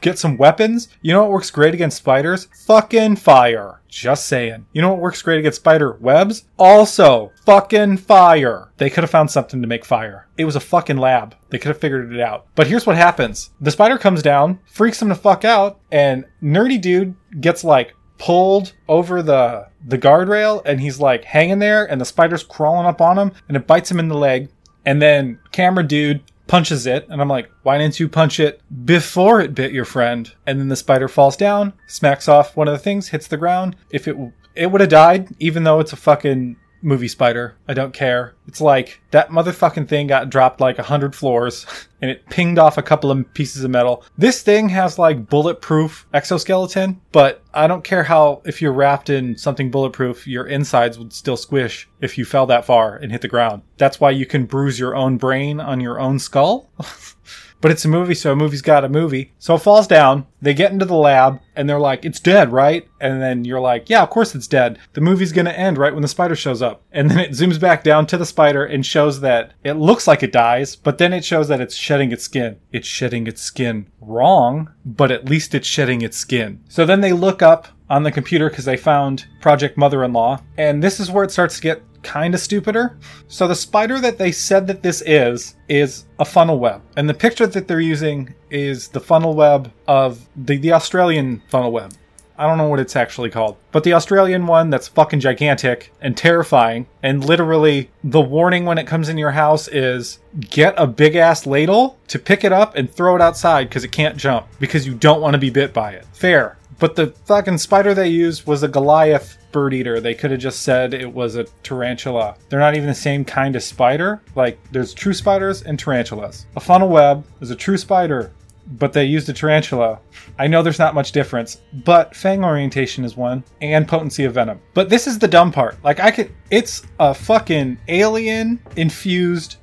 get 0.00 0.18
some 0.18 0.36
weapons. 0.36 0.88
You 1.02 1.12
know 1.12 1.22
what 1.22 1.32
works 1.32 1.50
great 1.50 1.74
against 1.74 1.98
spiders? 1.98 2.48
Fucking 2.66 3.16
fire. 3.16 3.80
Just 3.88 4.26
saying. 4.26 4.66
You 4.72 4.82
know 4.82 4.90
what 4.90 5.00
works 5.00 5.22
great 5.22 5.38
against 5.38 5.60
spider 5.60 5.92
webs? 6.00 6.44
Also, 6.58 7.32
fucking 7.44 7.98
fire. 7.98 8.72
They 8.76 8.90
could 8.90 9.04
have 9.04 9.10
found 9.10 9.30
something 9.30 9.62
to 9.62 9.68
make 9.68 9.84
fire. 9.84 10.28
It 10.36 10.44
was 10.44 10.56
a 10.56 10.60
fucking 10.60 10.98
lab. 10.98 11.34
They 11.50 11.58
could 11.58 11.68
have 11.68 11.80
figured 11.80 12.12
it 12.12 12.20
out. 12.20 12.46
But 12.54 12.66
here's 12.66 12.86
what 12.86 12.96
happens. 12.96 13.50
The 13.60 13.70
spider 13.70 13.98
comes 13.98 14.22
down, 14.22 14.58
freaks 14.66 15.00
him 15.00 15.08
the 15.08 15.14
fuck 15.14 15.44
out, 15.44 15.80
and 15.90 16.24
nerdy 16.42 16.80
dude 16.80 17.14
gets 17.40 17.64
like 17.64 17.94
pulled 18.18 18.72
over 18.88 19.22
the 19.22 19.68
the 19.86 19.98
guardrail 19.98 20.62
and 20.64 20.80
he's 20.80 20.98
like 20.98 21.24
hanging 21.24 21.58
there 21.58 21.84
and 21.84 22.00
the 22.00 22.04
spider's 22.04 22.42
crawling 22.42 22.86
up 22.86 23.00
on 23.00 23.18
him 23.18 23.30
and 23.46 23.56
it 23.56 23.66
bites 23.66 23.90
him 23.90 24.00
in 24.00 24.08
the 24.08 24.16
leg 24.16 24.48
and 24.86 25.02
then 25.02 25.38
camera 25.52 25.86
dude 25.86 26.22
punches 26.46 26.86
it, 26.86 27.06
and 27.10 27.20
I'm 27.20 27.28
like, 27.28 27.50
why 27.64 27.76
didn't 27.76 28.00
you 28.00 28.08
punch 28.08 28.40
it 28.40 28.62
before 28.86 29.40
it 29.40 29.54
bit 29.54 29.72
your 29.72 29.84
friend? 29.84 30.32
And 30.46 30.58
then 30.58 30.68
the 30.68 30.76
spider 30.76 31.08
falls 31.08 31.36
down, 31.36 31.72
smacks 31.86 32.28
off 32.28 32.56
one 32.56 32.68
of 32.68 32.72
the 32.72 32.78
things, 32.78 33.08
hits 33.08 33.26
the 33.26 33.36
ground. 33.36 33.76
If 33.90 34.08
it 34.08 34.16
it 34.54 34.70
would 34.70 34.80
have 34.80 34.88
died, 34.88 35.28
even 35.38 35.64
though 35.64 35.80
it's 35.80 35.92
a 35.92 35.96
fucking 35.96 36.56
movie 36.80 37.08
spider. 37.08 37.56
I 37.68 37.74
don't 37.74 37.92
care. 37.92 38.35
It's 38.46 38.60
like 38.60 39.00
that 39.10 39.30
motherfucking 39.30 39.88
thing 39.88 40.06
got 40.06 40.30
dropped 40.30 40.60
like 40.60 40.78
a 40.78 40.84
hundred 40.84 41.14
floors 41.14 41.66
and 42.00 42.10
it 42.10 42.28
pinged 42.28 42.58
off 42.58 42.78
a 42.78 42.82
couple 42.82 43.10
of 43.10 43.34
pieces 43.34 43.64
of 43.64 43.70
metal. 43.70 44.04
This 44.18 44.42
thing 44.42 44.68
has 44.68 44.98
like 44.98 45.28
bulletproof 45.28 46.06
exoskeleton, 46.14 47.00
but 47.12 47.42
I 47.54 47.66
don't 47.66 47.84
care 47.84 48.04
how, 48.04 48.42
if 48.44 48.60
you're 48.60 48.72
wrapped 48.72 49.10
in 49.10 49.36
something 49.36 49.70
bulletproof, 49.70 50.26
your 50.26 50.46
insides 50.46 50.98
would 50.98 51.12
still 51.12 51.36
squish 51.36 51.88
if 52.00 52.18
you 52.18 52.24
fell 52.24 52.46
that 52.46 52.64
far 52.64 52.96
and 52.96 53.10
hit 53.10 53.22
the 53.22 53.28
ground. 53.28 53.62
That's 53.78 54.00
why 54.00 54.10
you 54.10 54.26
can 54.26 54.46
bruise 54.46 54.78
your 54.78 54.94
own 54.94 55.16
brain 55.16 55.60
on 55.60 55.80
your 55.80 55.98
own 55.98 56.18
skull. 56.18 56.70
But 57.60 57.70
it's 57.70 57.84
a 57.84 57.88
movie, 57.88 58.14
so 58.14 58.32
a 58.32 58.36
movie's 58.36 58.62
got 58.62 58.84
a 58.84 58.88
movie. 58.88 59.32
So 59.38 59.54
it 59.54 59.62
falls 59.62 59.86
down. 59.86 60.26
They 60.42 60.54
get 60.54 60.72
into 60.72 60.84
the 60.84 60.94
lab 60.94 61.40
and 61.54 61.68
they're 61.68 61.80
like, 61.80 62.04
it's 62.04 62.20
dead, 62.20 62.52
right? 62.52 62.86
And 63.00 63.20
then 63.20 63.44
you're 63.44 63.60
like, 63.60 63.88
yeah, 63.88 64.02
of 64.02 64.10
course 64.10 64.34
it's 64.34 64.46
dead. 64.46 64.78
The 64.92 65.00
movie's 65.00 65.32
gonna 65.32 65.50
end 65.50 65.78
right 65.78 65.92
when 65.92 66.02
the 66.02 66.08
spider 66.08 66.36
shows 66.36 66.60
up. 66.60 66.82
And 66.92 67.10
then 67.10 67.18
it 67.18 67.30
zooms 67.30 67.58
back 67.58 67.82
down 67.82 68.06
to 68.06 68.18
the 68.18 68.26
spider 68.36 68.66
and 68.66 68.84
shows 68.84 69.20
that 69.20 69.54
it 69.64 69.78
looks 69.88 70.06
like 70.06 70.22
it 70.22 70.30
dies, 70.30 70.76
but 70.76 70.98
then 70.98 71.14
it 71.14 71.24
shows 71.24 71.48
that 71.48 71.62
it's 71.62 71.74
shedding 71.74 72.12
its 72.12 72.24
skin. 72.24 72.58
It's 72.70 72.86
shedding 72.86 73.26
its 73.26 73.40
skin 73.40 73.86
wrong, 74.02 74.70
but 74.84 75.10
at 75.10 75.30
least 75.30 75.54
it's 75.54 75.66
shedding 75.66 76.02
its 76.02 76.18
skin. 76.18 76.60
So 76.68 76.84
then 76.84 77.00
they 77.00 77.14
look 77.14 77.40
up 77.40 77.68
on 77.88 78.02
the 78.02 78.12
computer 78.12 78.50
because 78.50 78.66
they 78.66 78.76
found 78.76 79.26
Project 79.40 79.78
Mother 79.78 80.04
in 80.04 80.12
Law. 80.12 80.42
And 80.58 80.82
this 80.82 81.00
is 81.00 81.10
where 81.10 81.24
it 81.24 81.30
starts 81.30 81.56
to 81.56 81.62
get 81.62 81.82
kind 82.02 82.34
of 82.34 82.40
stupider. 82.40 82.98
So 83.28 83.48
the 83.48 83.54
spider 83.54 83.98
that 84.00 84.18
they 84.18 84.32
said 84.32 84.66
that 84.66 84.82
this 84.82 85.02
is 85.06 85.56
is 85.70 86.04
a 86.18 86.24
funnel 86.26 86.58
web, 86.58 86.82
and 86.98 87.08
the 87.08 87.14
picture 87.14 87.46
that 87.46 87.66
they're 87.66 87.80
using 87.80 88.34
is 88.50 88.88
the 88.88 89.00
funnel 89.00 89.34
web 89.34 89.72
of 89.88 90.28
the 90.36 90.58
the 90.58 90.72
Australian 90.72 91.42
funnel 91.48 91.72
web. 91.72 91.94
I 92.38 92.46
don't 92.46 92.58
know 92.58 92.68
what 92.68 92.80
it's 92.80 92.96
actually 92.96 93.30
called, 93.30 93.56
but 93.72 93.84
the 93.84 93.94
Australian 93.94 94.46
one 94.46 94.70
that's 94.70 94.88
fucking 94.88 95.20
gigantic 95.20 95.92
and 96.00 96.16
terrifying. 96.16 96.86
And 97.02 97.24
literally, 97.24 97.90
the 98.04 98.20
warning 98.20 98.64
when 98.64 98.78
it 98.78 98.86
comes 98.86 99.08
in 99.08 99.18
your 99.18 99.30
house 99.30 99.68
is 99.68 100.18
get 100.40 100.74
a 100.76 100.86
big 100.86 101.16
ass 101.16 101.46
ladle 101.46 101.98
to 102.08 102.18
pick 102.18 102.44
it 102.44 102.52
up 102.52 102.76
and 102.76 102.90
throw 102.90 103.16
it 103.16 103.22
outside 103.22 103.68
because 103.68 103.84
it 103.84 103.92
can't 103.92 104.16
jump 104.16 104.46
because 104.58 104.86
you 104.86 104.94
don't 104.94 105.20
want 105.20 105.34
to 105.34 105.38
be 105.38 105.50
bit 105.50 105.72
by 105.72 105.92
it. 105.92 106.04
Fair. 106.12 106.56
But 106.78 106.94
the 106.94 107.08
fucking 107.24 107.58
spider 107.58 107.94
they 107.94 108.08
used 108.08 108.46
was 108.46 108.62
a 108.62 108.68
Goliath 108.68 109.38
bird 109.50 109.72
eater. 109.72 109.98
They 109.98 110.12
could 110.12 110.30
have 110.30 110.40
just 110.40 110.60
said 110.60 110.92
it 110.92 111.10
was 111.10 111.36
a 111.36 111.44
tarantula. 111.62 112.36
They're 112.50 112.60
not 112.60 112.74
even 112.74 112.88
the 112.88 112.94
same 112.94 113.24
kind 113.24 113.56
of 113.56 113.62
spider. 113.62 114.20
Like, 114.34 114.58
there's 114.72 114.92
true 114.92 115.14
spiders 115.14 115.62
and 115.62 115.78
tarantulas. 115.78 116.44
A 116.56 116.60
funnel 116.60 116.90
web 116.90 117.24
is 117.40 117.50
a 117.50 117.56
true 117.56 117.78
spider, 117.78 118.32
but 118.66 118.92
they 118.92 119.04
used 119.04 119.28
a 119.28 119.32
tarantula. 119.32 120.00
I 120.38 120.46
know 120.46 120.62
there's 120.62 120.78
not 120.78 120.94
much 120.94 121.12
difference, 121.12 121.60
but 121.84 122.14
fang 122.14 122.44
orientation 122.44 123.04
is 123.04 123.16
one, 123.16 123.44
and 123.60 123.86
potency 123.86 124.24
of 124.24 124.34
venom. 124.34 124.60
But 124.74 124.88
this 124.88 125.06
is 125.06 125.18
the 125.18 125.28
dumb 125.28 125.52
part. 125.52 125.82
Like, 125.84 126.00
I 126.00 126.10
could. 126.10 126.32
It's 126.50 126.82
a 126.98 127.14
fucking 127.14 127.78
alien 127.88 128.60
infused 128.76 129.56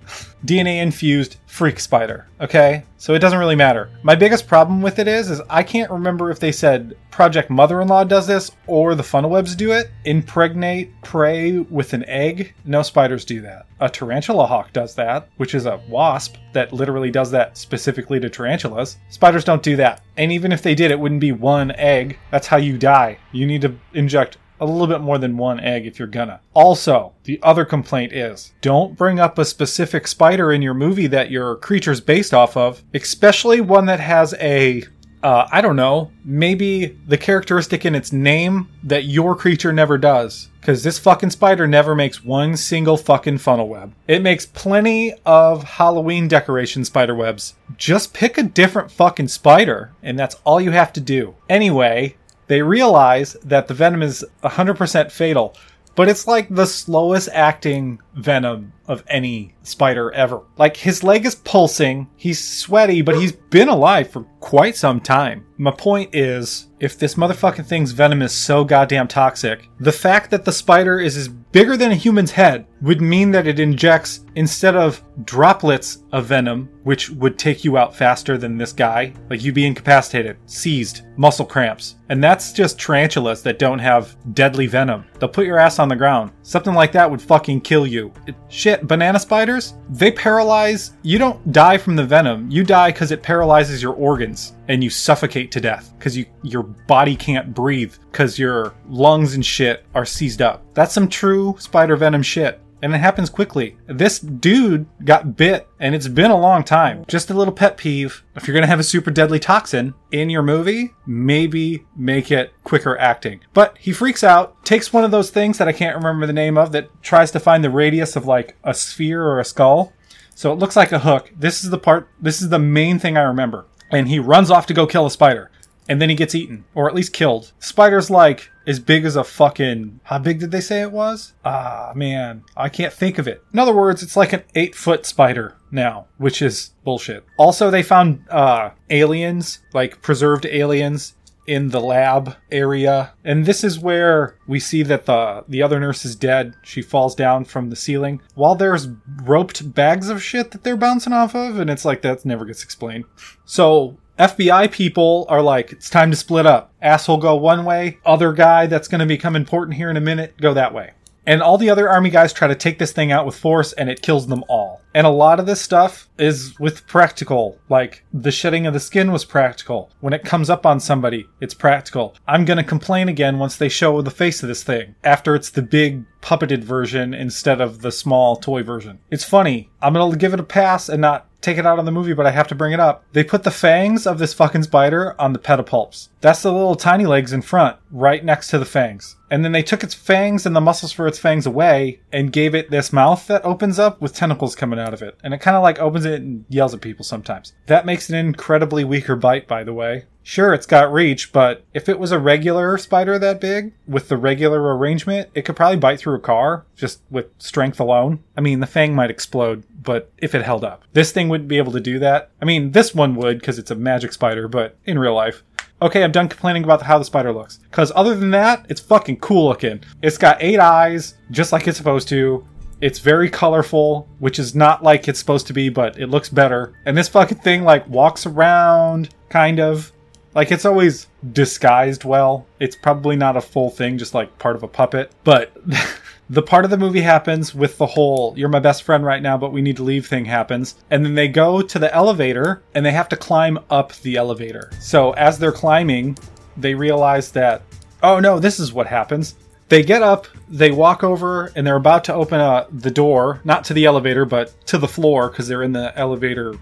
DNA 0.45 0.81
infused 0.81 1.38
freak 1.45 1.79
spider. 1.79 2.27
Okay? 2.41 2.83
So 2.97 3.13
it 3.13 3.19
doesn't 3.19 3.39
really 3.39 3.55
matter. 3.55 3.89
My 4.01 4.15
biggest 4.15 4.47
problem 4.47 4.81
with 4.81 5.00
it 5.00 5.07
is 5.07 5.29
is 5.29 5.41
I 5.50 5.63
can't 5.63 5.91
remember 5.91 6.31
if 6.31 6.39
they 6.39 6.51
said 6.51 6.95
Project 7.12 7.50
Mother-in-Law 7.50 8.05
does 8.05 8.27
this 8.27 8.51
or 8.65 8.95
the 8.95 9.03
funnel 9.03 9.29
webs 9.29 9.55
do 9.55 9.71
it. 9.71 9.91
Impregnate 10.05 11.00
prey 11.01 11.59
with 11.59 11.93
an 11.93 12.03
egg. 12.05 12.53
No 12.65 12.81
spiders 12.81 13.23
do 13.23 13.41
that. 13.41 13.67
A 13.79 13.89
tarantula 13.89 14.45
hawk 14.45 14.73
does 14.73 14.95
that, 14.95 15.29
which 15.38 15.53
is 15.53 15.65
a 15.65 15.81
wasp 15.88 16.38
that 16.53 16.73
literally 16.73 17.12
does 17.12 17.29
that 17.31 17.57
specifically 17.57 18.19
to 18.19 18.29
tarantulas. 18.29 18.97
Spiders 19.09 19.43
don't 19.43 19.63
do 19.63 19.75
that. 19.75 20.01
And 20.17 20.31
even 20.31 20.51
if 20.51 20.62
they 20.62 20.75
did, 20.75 20.91
it 20.91 21.00
wouldn't 21.00 21.21
be 21.21 21.31
one 21.31 21.71
egg. 21.71 22.17
That's 22.31 22.47
how 22.47 22.57
you 22.57 22.77
die. 22.77 23.17
You 23.31 23.45
need 23.45 23.62
to 23.62 23.75
inject 23.93 24.38
a 24.63 24.65
little 24.65 24.88
bit 24.88 25.01
more 25.01 25.17
than 25.17 25.38
one 25.38 25.60
egg 25.60 25.86
if 25.86 26.00
you're 26.00 26.08
gonna. 26.08 26.39
Also, 26.53 27.13
the 27.25 27.39
other 27.43 27.65
complaint 27.65 28.13
is 28.13 28.53
don't 28.62 28.98
bring 28.98 29.20
up 29.20 29.38
a 29.38 29.46
specific 29.46 30.08
spider 30.08 30.51
in 30.51 30.62
your 30.62 30.74
movie 30.74 31.08
that 31.08 31.29
your 31.29 31.58
creature's 31.58 32.01
based 32.01 32.34
off 32.34 32.55
of, 32.55 32.84
especially 32.93 33.62
one 33.62 33.86
that 33.86 34.00
has 34.00 34.34
a 34.36 34.84
uh, 35.24 35.48
I 35.51 35.62
don't 35.62 35.77
know, 35.77 36.12
maybe 36.25 36.98
the 37.08 37.17
characteristic 37.17 37.86
in 37.86 37.96
its 37.96 38.12
name 38.12 38.67
that 38.84 39.05
your 39.05 39.36
creature 39.38 39.72
never 39.72 39.98
does. 39.98 40.50
Because 40.60 40.84
this 40.84 41.00
fucking 41.00 41.29
spider 41.29 41.67
never 41.67 41.96
makes 41.96 42.24
one 42.24 42.55
single 42.55 42.98
fucking 42.98 43.38
funnel 43.38 43.67
web. 43.67 43.93
It 44.08 44.22
makes 44.22 44.46
plenty 44.46 45.13
of 45.25 45.63
Halloween 45.63 46.27
decoration 46.27 46.86
spider 46.86 47.15
webs. 47.15 47.55
Just 47.77 48.13
pick 48.13 48.38
a 48.38 48.43
different 48.43 48.91
fucking 48.91 49.29
spider, 49.29 49.91
and 50.01 50.17
that's 50.17 50.36
all 50.43 50.62
you 50.62 50.72
have 50.72 50.93
to 50.93 51.01
do. 51.01 51.36
Anyway, 51.50 52.15
they 52.53 52.62
realize 52.62 53.33
that 53.43 53.67
the 53.67 53.74
venom 53.74 54.03
is 54.03 54.24
100% 54.43 55.12
fatal, 55.12 55.55
but 55.95 56.07
it's 56.07 56.27
like 56.27 56.48
the 56.50 56.67
slowest 56.67 57.27
acting 57.33 58.00
venom 58.13 58.72
of 58.87 59.03
any 59.07 59.55
spider 59.63 60.11
ever. 60.11 60.41
Like 60.57 60.75
his 60.77 61.03
leg 61.03 61.25
is 61.25 61.35
pulsing, 61.35 62.09
he's 62.15 62.43
sweaty, 62.43 63.01
but 63.01 63.15
he's 63.15 63.31
been 63.31 63.69
alive 63.69 64.09
for 64.09 64.23
quite 64.39 64.75
some 64.75 64.99
time. 64.99 65.45
My 65.57 65.71
point 65.71 66.13
is, 66.13 66.67
if 66.79 66.99
this 66.99 67.15
motherfucking 67.15 67.65
thing's 67.65 67.93
venom 67.93 68.21
is 68.21 68.33
so 68.33 68.65
goddamn 68.65 69.07
toxic, 69.07 69.69
the 69.79 69.91
fact 69.91 70.31
that 70.31 70.43
the 70.43 70.51
spider 70.51 70.99
is 70.99 71.15
as 71.15 71.29
bigger 71.29 71.77
than 71.77 71.91
a 71.91 71.95
human's 71.95 72.31
head 72.31 72.65
would 72.81 72.99
mean 72.99 73.31
that 73.31 73.47
it 73.47 73.59
injects 73.59 74.25
instead 74.35 74.75
of 74.75 75.01
droplets 75.23 76.03
of 76.11 76.25
venom, 76.25 76.67
which 76.83 77.09
would 77.11 77.37
take 77.37 77.63
you 77.63 77.77
out 77.77 77.95
faster 77.95 78.37
than 78.37 78.57
this 78.57 78.73
guy, 78.73 79.13
like 79.29 79.43
you'd 79.43 79.55
be 79.55 79.65
incapacitated, 79.65 80.35
seized, 80.47 81.03
muscle 81.15 81.45
cramps. 81.45 81.95
And 82.09 82.21
that's 82.21 82.51
just 82.51 82.79
tarantulas 82.79 83.43
that 83.43 83.59
don't 83.59 83.79
have 83.79 84.17
deadly 84.33 84.67
venom. 84.67 85.05
They'll 85.19 85.29
put 85.29 85.45
your 85.45 85.59
ass 85.59 85.79
on 85.79 85.87
the 85.87 85.95
ground. 85.95 86.31
Something 86.41 86.73
like 86.73 86.91
that 86.91 87.09
would 87.09 87.21
fucking 87.21 87.61
kill 87.61 87.87
you. 87.87 88.11
It, 88.27 88.35
shit, 88.49 88.73
banana 88.82 89.20
spiders, 89.20 89.74
they 89.89 90.12
paralyze. 90.12 90.94
You 91.03 91.18
don't 91.20 91.51
die 91.51 91.77
from 91.77 91.96
the 91.96 92.06
venom. 92.06 92.50
You 92.50 92.63
die 92.63 92.92
because 92.92 93.12
it 93.12 93.22
paralyzes 93.22 93.82
your 93.82 93.94
organs 93.94 94.56
and 94.68 94.84
you 94.84 94.89
suffocate 94.89 95.51
to 95.51 95.62
death 95.62 95.94
because 95.98 96.18
you 96.18 96.25
your 96.42 96.63
body 96.63 97.15
can't 97.15 97.53
breathe 97.53 97.94
because 98.12 98.39
your 98.39 98.74
lungs 98.88 99.36
and 99.36 99.46
shit 99.46 99.86
are 99.94 100.06
seized 100.06 100.42
up. 100.42 100.63
That's 100.74 100.94
some 100.94 101.08
true 101.08 101.56
spider 101.60 101.96
venom 101.96 102.24
shit 102.24 102.60
and 102.83 102.93
it 102.93 102.97
happens 102.97 103.29
quickly. 103.29 103.77
This 103.87 104.19
dude 104.19 104.85
got 105.05 105.37
bit, 105.37 105.69
and 105.79 105.95
it's 105.95 106.09
been 106.09 106.31
a 106.31 106.39
long 106.39 106.63
time. 106.63 107.05
Just 107.07 107.29
a 107.29 107.33
little 107.33 107.53
pet 107.53 107.77
peeve. 107.77 108.23
If 108.35 108.45
you're 108.45 108.53
gonna 108.53 108.67
have 108.67 108.79
a 108.79 108.83
super 108.83 109.09
deadly 109.09 109.39
toxin 109.39 109.93
in 110.11 110.29
your 110.29 110.43
movie, 110.43 110.93
maybe 111.05 111.85
make 111.95 112.29
it 112.29 112.51
quicker 112.65 112.97
acting. 112.97 113.39
But 113.53 113.77
he 113.79 113.93
freaks 113.93 114.21
out, 114.21 114.65
takes 114.65 114.91
one 114.91 115.05
of 115.05 115.11
those 115.11 115.31
things 115.31 115.57
that 115.57 115.69
I 115.69 115.71
can't 115.71 115.95
remember 115.95 116.27
the 116.27 116.33
name 116.33 116.57
of 116.57 116.73
that 116.73 116.89
tries 117.01 117.31
to 117.31 117.39
find 117.39 117.63
the 117.63 117.69
radius 117.69 118.17
of 118.17 118.25
like 118.25 118.57
a 118.65 118.73
sphere 118.73 119.23
or 119.23 119.39
a 119.39 119.45
skull. 119.45 119.93
So 120.35 120.51
it 120.51 120.59
looks 120.59 120.75
like 120.75 120.91
a 120.91 120.99
hook. 120.99 121.31
This 121.37 121.63
is 121.63 121.69
the 121.69 121.77
part, 121.77 122.09
this 122.19 122.41
is 122.41 122.49
the 122.49 122.59
main 122.59 122.99
thing 122.99 123.17
I 123.17 123.21
remember. 123.21 123.65
And 123.91 124.09
he 124.09 124.19
runs 124.19 124.51
off 124.51 124.65
to 124.65 124.73
go 124.73 124.85
kill 124.85 125.05
a 125.05 125.11
spider 125.11 125.51
and 125.87 126.01
then 126.01 126.09
he 126.09 126.15
gets 126.15 126.35
eaten, 126.35 126.65
or 126.73 126.87
at 126.87 126.95
least 126.95 127.13
killed. 127.13 127.51
Spider's 127.59 128.09
like 128.09 128.49
as 128.65 128.79
big 128.79 129.05
as 129.05 129.15
a 129.15 129.24
fucking. 129.24 130.00
How 130.03 130.20
big 130.20 130.39
did 130.39 130.51
they 130.51 130.62
say 130.62 130.82
it 130.82 130.91
was? 130.91 131.34
Ah, 131.43 131.91
man, 131.96 132.43
I 132.55 132.70
can't 132.70 132.93
think 132.93 133.17
of 133.17 133.27
it. 133.27 133.43
In 133.53 133.60
other 133.60 133.75
words, 133.75 134.03
it's 134.03 134.17
like 134.17 134.34
an 134.34 134.43
eight 134.55 134.75
foot 134.75 135.05
spider 135.05 135.55
now, 135.72 136.08
which 136.17 136.41
is 136.41 136.72
bullshit. 136.84 137.25
Also, 137.38 137.70
they 137.70 137.84
found 137.84 138.25
uh, 138.29 138.72
aliens, 138.89 139.60
like 139.74 140.01
preserved 140.01 140.46
aliens. 140.46 141.15
In 141.46 141.72
the 141.72 141.82
lab 141.82 142.38
area, 142.53 143.12
and 143.25 143.46
this 143.46 143.65
is 143.65 143.77
where 143.77 144.38
we 144.48 144.62
see 144.62 144.82
that 144.84 145.08
the 145.08 145.43
the 145.50 145.62
other 145.62 145.77
nurse 145.77 146.05
is 146.05 146.15
dead. 146.15 146.53
She 146.63 146.82
falls 146.82 147.15
down 147.15 147.43
from 147.43 147.70
the 147.70 147.75
ceiling 147.75 148.22
while 148.36 148.55
there's 148.55 148.88
roped 149.24 149.74
bags 149.74 150.08
of 150.08 150.24
shit 150.24 150.51
that 150.51 150.63
they're 150.63 150.77
bouncing 150.77 151.12
off 151.12 151.36
of, 151.36 151.60
and 151.60 151.70
it's 151.70 151.84
like 151.84 152.01
that 152.03 152.24
never 152.24 152.46
gets 152.46 152.63
explained. 152.63 153.03
So 153.43 153.98
FBI 154.20 154.72
people 154.72 155.25
are 155.27 155.41
like, 155.41 155.72
it's 155.72 155.89
time 155.89 156.12
to 156.12 156.17
split 156.17 156.46
up. 156.46 156.72
Asshole 156.82 157.17
go 157.17 157.36
one 157.36 157.65
way, 157.65 157.98
other 158.05 158.32
guy 158.32 158.67
that's 158.67 158.88
going 158.88 159.00
to 159.00 159.05
become 159.05 159.36
important 159.36 159.75
here 159.77 159.89
in 159.89 159.98
a 159.98 160.01
minute 160.01 160.36
go 160.39 160.53
that 160.53 160.74
way. 160.74 160.91
And 161.25 161.41
all 161.41 161.58
the 161.58 161.70
other 161.70 161.89
army 161.89 162.10
guys 162.10 162.34
try 162.34 162.48
to 162.48 162.55
take 162.55 162.79
this 162.79 162.91
thing 162.91 163.12
out 163.12 163.25
with 163.25 163.36
force 163.36 163.72
and 163.74 163.89
it 163.89 164.01
kills 164.01 164.27
them 164.27 164.43
all. 164.50 164.82
And 164.93 165.08
a 165.08 165.12
lot 165.12 165.39
of 165.39 165.46
this 165.46 165.62
stuff 165.62 166.10
is 166.20 166.60
with 166.60 166.86
practical. 166.86 167.58
Like 167.70 168.03
the 168.13 168.32
shedding 168.32 168.67
of 168.67 168.74
the 168.74 168.79
skin 168.79 169.12
was 169.12 169.25
practical. 169.25 169.89
When 170.01 170.13
it 170.13 170.25
comes 170.25 170.50
up 170.50 170.65
on 170.65 170.79
somebody, 170.79 171.25
it's 171.39 171.53
practical. 171.53 172.15
I'm 172.27 172.46
gonna 172.46 172.63
complain 172.63 173.08
again 173.08 173.39
once 173.39 173.55
they 173.55 173.70
show 173.70 174.01
the 174.01 174.12
face 174.12 174.43
of 174.43 174.50
this 174.50 174.63
thing. 174.63 174.96
After 175.03 175.34
it's 175.34 175.50
the 175.50 175.62
big 175.62 176.03
puppeted 176.22 176.63
version 176.63 177.13
instead 177.13 177.62
of 177.62 177.82
the 177.82 177.91
small 177.91 178.36
toy 178.36 178.62
version. 178.62 179.00
It's 179.10 179.24
funny. 179.24 179.70
I'm 179.82 179.93
gonna 179.93 180.17
give 180.17 180.34
it 180.34 180.39
a 180.39 180.43
pass 180.43 180.89
and 180.89 181.01
not 181.01 181.27
take 181.43 181.57
it 181.57 181.65
out 181.65 181.79
on 181.79 181.85
the 181.85 181.91
movie, 181.91 182.13
but 182.13 182.25
I 182.25 182.31
have 182.31 182.47
to 182.47 182.55
bring 182.55 182.73
it 182.73 182.79
up. 182.79 183.03
They 183.13 183.23
put 183.23 183.43
the 183.43 183.51
fangs 183.51 184.07
of 184.07 184.17
this 184.17 184.33
fucking 184.33 184.63
spider 184.63 185.19
on 185.19 185.33
the 185.33 185.39
pedipalps. 185.39 186.09
That's 186.21 186.41
the 186.41 186.53
little 186.53 186.75
tiny 186.75 187.05
legs 187.05 187.33
in 187.33 187.41
front, 187.41 187.77
right 187.91 188.23
next 188.23 188.47
to 188.50 188.57
the 188.57 188.65
fangs. 188.65 189.17
And 189.29 189.43
then 189.43 189.51
they 189.51 189.63
took 189.63 189.83
its 189.83 189.93
fangs 189.93 190.45
and 190.45 190.55
the 190.55 190.62
muscles 190.62 190.91
for 190.91 191.07
its 191.07 191.19
fangs 191.19 191.45
away 191.45 192.00
and 192.12 192.31
gave 192.31 192.55
it 192.55 192.69
this 192.69 192.93
mouth 192.93 193.25
that 193.27 193.43
opens 193.43 193.79
up 193.79 194.00
with 194.00 194.13
tentacles 194.13 194.55
coming 194.55 194.79
out 194.79 194.93
of 194.93 195.01
it. 195.01 195.17
And 195.23 195.33
it 195.33 195.41
kind 195.41 195.57
of 195.57 195.63
like 195.63 195.79
opens 195.79 196.05
it 196.05 196.21
and 196.21 196.45
yells 196.50 196.73
at 196.73 196.81
people 196.81 197.03
sometimes. 197.03 197.53
That 197.65 197.85
makes 197.85 198.09
an 198.09 198.15
incredibly 198.15 198.83
weaker 198.83 199.15
bite, 199.15 199.47
by 199.47 199.63
the 199.63 199.73
way. 199.73 200.05
Sure, 200.25 200.53
it's 200.53 200.65
got 200.65 200.93
reach, 200.93 201.33
but 201.33 201.65
if 201.73 201.89
it 201.89 202.00
was 202.00 202.13
a 202.13 202.19
regular 202.19 202.77
spider 202.77 203.19
that 203.19 203.41
big, 203.41 203.73
with 203.85 204.07
the 204.07 204.15
regular 204.15 204.75
arrangement, 204.77 205.29
it 205.35 205.41
could 205.41 205.57
probably 205.57 205.77
bite 205.77 206.00
through 206.00 206.15
a 206.15 206.19
car 206.19 206.65
just 206.77 207.01
with 207.12 207.27
strength 207.39 207.79
alone. 207.79 208.23
I 208.38 208.41
mean, 208.41 208.62
the 208.62 208.67
fang 208.67 208.95
might 208.95 209.12
explode, 209.12 209.65
but 209.83 210.11
if 210.17 210.33
it 210.33 210.43
held 210.43 210.63
up. 210.63 210.83
This 210.93 211.11
thing 211.11 211.29
wouldn't 211.29 211.49
be 211.49 211.57
able 211.57 211.71
to 211.73 211.79
do 211.79 211.99
that. 211.99 212.31
I 212.41 212.45
mean, 212.45 212.71
this 212.71 212.95
one 212.95 213.15
would 213.15 213.39
because 213.39 213.59
it's 213.59 213.71
a 213.71 213.75
magic 213.75 214.13
spider, 214.13 214.47
but 214.47 214.77
in 214.85 214.97
real 214.97 215.13
life. 215.13 215.43
Okay, 215.81 216.03
I'm 216.03 216.11
done 216.11 216.29
complaining 216.29 216.63
about 216.63 216.81
how 216.81 216.97
the 216.97 217.05
spider 217.05 217.33
looks. 217.33 217.57
Because 217.57 217.91
other 217.95 218.15
than 218.15 218.31
that, 218.31 218.65
it's 218.69 218.79
fucking 218.79 219.19
cool 219.19 219.49
looking. 219.49 219.81
It's 220.01 220.17
got 220.17 220.41
eight 220.41 220.59
eyes, 220.59 221.15
just 221.31 221.51
like 221.51 221.67
it's 221.67 221.77
supposed 221.77 222.07
to. 222.09 222.47
It's 222.79 222.99
very 222.99 223.29
colorful, 223.29 224.07
which 224.19 224.39
is 224.39 224.55
not 224.55 224.83
like 224.83 225.07
it's 225.07 225.19
supposed 225.19 225.47
to 225.47 225.53
be, 225.53 225.69
but 225.69 225.99
it 225.99 226.07
looks 226.07 226.29
better. 226.29 226.73
And 226.85 226.97
this 226.97 227.07
fucking 227.09 227.39
thing, 227.39 227.63
like, 227.63 227.87
walks 227.87 228.25
around, 228.25 229.09
kind 229.29 229.59
of. 229.59 229.91
Like 230.35 230.51
it's 230.51 230.65
always 230.65 231.07
disguised 231.31 232.03
well. 232.03 232.47
It's 232.59 232.75
probably 232.75 233.15
not 233.15 233.37
a 233.37 233.41
full 233.41 233.69
thing, 233.69 233.97
just 233.97 234.13
like 234.13 234.37
part 234.39 234.55
of 234.55 234.63
a 234.63 234.67
puppet. 234.67 235.11
But 235.23 235.55
the 236.30 236.42
part 236.42 236.65
of 236.65 236.72
the 236.72 236.77
movie 236.77 237.01
happens 237.01 237.53
with 237.53 237.77
the 237.77 237.86
whole 237.86 238.34
"you're 238.38 238.50
my 238.50 238.60
best 238.60 238.84
friend 238.84 239.06
right 239.06 239.22
now, 239.22 239.38
but 239.38 239.51
we 239.51 239.62
need 239.62 239.77
to 239.77 239.84
leave" 239.84 240.08
thing 240.08 240.25
happens, 240.25 240.75
and 240.89 241.06
then 241.06 241.15
they 241.15 241.27
go 241.27 241.62
to 241.62 241.80
the 241.80 241.94
elevator 241.94 242.62
and 242.74 242.86
they 242.86 242.92
have 242.92 243.10
to 243.10 243.18
climb 243.18 243.60
up 243.70 243.94
the 243.98 244.15
elevator. 244.15 244.72
So 244.80 245.12
as 245.12 245.38
they're 245.38 245.51
climbing, 245.51 246.18
they 246.58 246.75
realize 246.75 247.32
that 247.32 247.63
oh 248.01 248.20
no, 248.20 248.39
this 248.39 248.60
is 248.60 248.74
what 248.74 248.88
happens. 248.88 249.36
They 249.70 249.82
get 249.82 250.03
up, 250.03 250.27
they 250.50 250.72
walk 250.72 251.03
over, 251.03 251.51
and 251.56 251.65
they're 251.65 251.77
about 251.77 252.03
to 252.03 252.13
open 252.13 252.39
uh, 252.39 252.68
the 252.72 252.92
door, 252.92 253.42
not 253.44 253.63
to 253.65 253.74
the 253.74 253.86
elevator, 253.86 254.25
but 254.25 254.53
to 254.68 254.77
the 254.77 254.88
floor 254.88 255.30
because 255.30 255.48
they're 255.48 255.63
in 255.63 255.72
the 255.72 255.98
elevator 255.98 256.53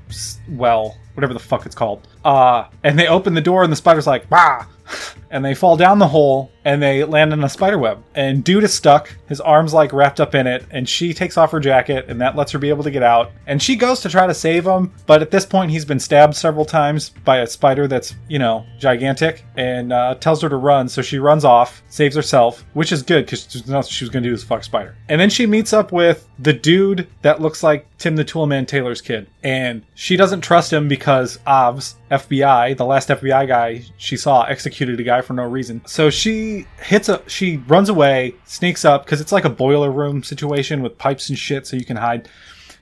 well, 0.47 0.95
whatever 1.13 1.33
the 1.33 1.39
fuck 1.39 1.65
it's 1.65 1.75
called. 1.75 2.07
Uh, 2.23 2.65
and 2.83 2.97
they 2.97 3.07
open 3.07 3.33
the 3.33 3.41
door, 3.41 3.63
and 3.63 3.71
the 3.71 3.77
spider's 3.77 4.07
like, 4.07 4.29
bah! 4.29 4.65
and 5.31 5.43
they 5.43 5.55
fall 5.55 5.77
down 5.77 5.99
the 5.99 6.07
hole 6.07 6.51
and 6.65 6.81
they 6.81 7.03
land 7.03 7.33
in 7.33 7.43
a 7.43 7.49
spider 7.49 7.77
web. 7.77 8.03
And 8.15 8.43
dude 8.43 8.63
is 8.63 8.73
stuck, 8.73 9.15
his 9.27 9.41
arms 9.41 9.73
like 9.73 9.93
wrapped 9.93 10.19
up 10.19 10.35
in 10.35 10.45
it, 10.45 10.65
and 10.69 10.87
she 10.87 11.13
takes 11.13 11.37
off 11.37 11.51
her 11.51 11.59
jacket 11.59 12.05
and 12.07 12.21
that 12.21 12.35
lets 12.35 12.51
her 12.51 12.59
be 12.59 12.69
able 12.69 12.83
to 12.83 12.91
get 12.91 13.03
out. 13.03 13.31
And 13.47 13.61
she 13.61 13.75
goes 13.75 14.01
to 14.01 14.09
try 14.09 14.27
to 14.27 14.33
save 14.33 14.65
him, 14.65 14.93
but 15.07 15.21
at 15.21 15.31
this 15.31 15.45
point 15.45 15.71
he's 15.71 15.85
been 15.85 15.99
stabbed 15.99 16.35
several 16.35 16.65
times 16.65 17.09
by 17.09 17.39
a 17.39 17.47
spider 17.47 17.87
that's, 17.87 18.15
you 18.27 18.39
know, 18.39 18.65
gigantic 18.79 19.43
and 19.55 19.91
uh, 19.91 20.15
tells 20.15 20.41
her 20.41 20.49
to 20.49 20.57
run. 20.57 20.87
So 20.87 21.01
she 21.01 21.19
runs 21.19 21.45
off, 21.45 21.81
saves 21.89 22.15
herself, 22.15 22.63
which 22.73 22.91
is 22.91 23.01
good 23.01 23.25
because 23.25 23.67
nothing 23.67 23.91
she 23.91 24.03
was 24.03 24.09
going 24.09 24.23
to 24.23 24.29
do 24.29 24.35
is 24.35 24.43
fuck 24.43 24.63
spider. 24.63 24.95
And 25.09 25.19
then 25.19 25.29
she 25.29 25.45
meets 25.45 25.73
up 25.73 25.91
with 25.91 26.27
the 26.39 26.53
dude 26.53 27.07
that 27.21 27.41
looks 27.41 27.63
like 27.63 27.87
Tim 28.01 28.15
the 28.15 28.25
Toolman 28.25 28.67
Taylor's 28.67 28.99
kid. 28.99 29.29
And 29.43 29.83
she 29.93 30.17
doesn't 30.17 30.41
trust 30.41 30.73
him 30.73 30.87
because 30.87 31.37
OBS, 31.45 31.95
FBI, 32.09 32.75
the 32.75 32.85
last 32.85 33.09
FBI 33.09 33.47
guy 33.47 33.83
she 33.97 34.17
saw 34.17 34.43
executed 34.43 34.99
a 34.99 35.03
guy 35.03 35.21
for 35.21 35.33
no 35.33 35.43
reason. 35.43 35.81
So 35.85 36.09
she 36.09 36.65
hits 36.81 37.09
a 37.09 37.21
she 37.27 37.57
runs 37.57 37.89
away, 37.89 38.33
sneaks 38.45 38.83
up 38.83 39.05
because 39.05 39.21
it's 39.21 39.31
like 39.31 39.45
a 39.45 39.49
boiler 39.49 39.91
room 39.91 40.23
situation 40.23 40.81
with 40.81 40.97
pipes 40.97 41.29
and 41.29 41.37
shit 41.37 41.67
so 41.67 41.77
you 41.77 41.85
can 41.85 41.97
hide. 41.97 42.27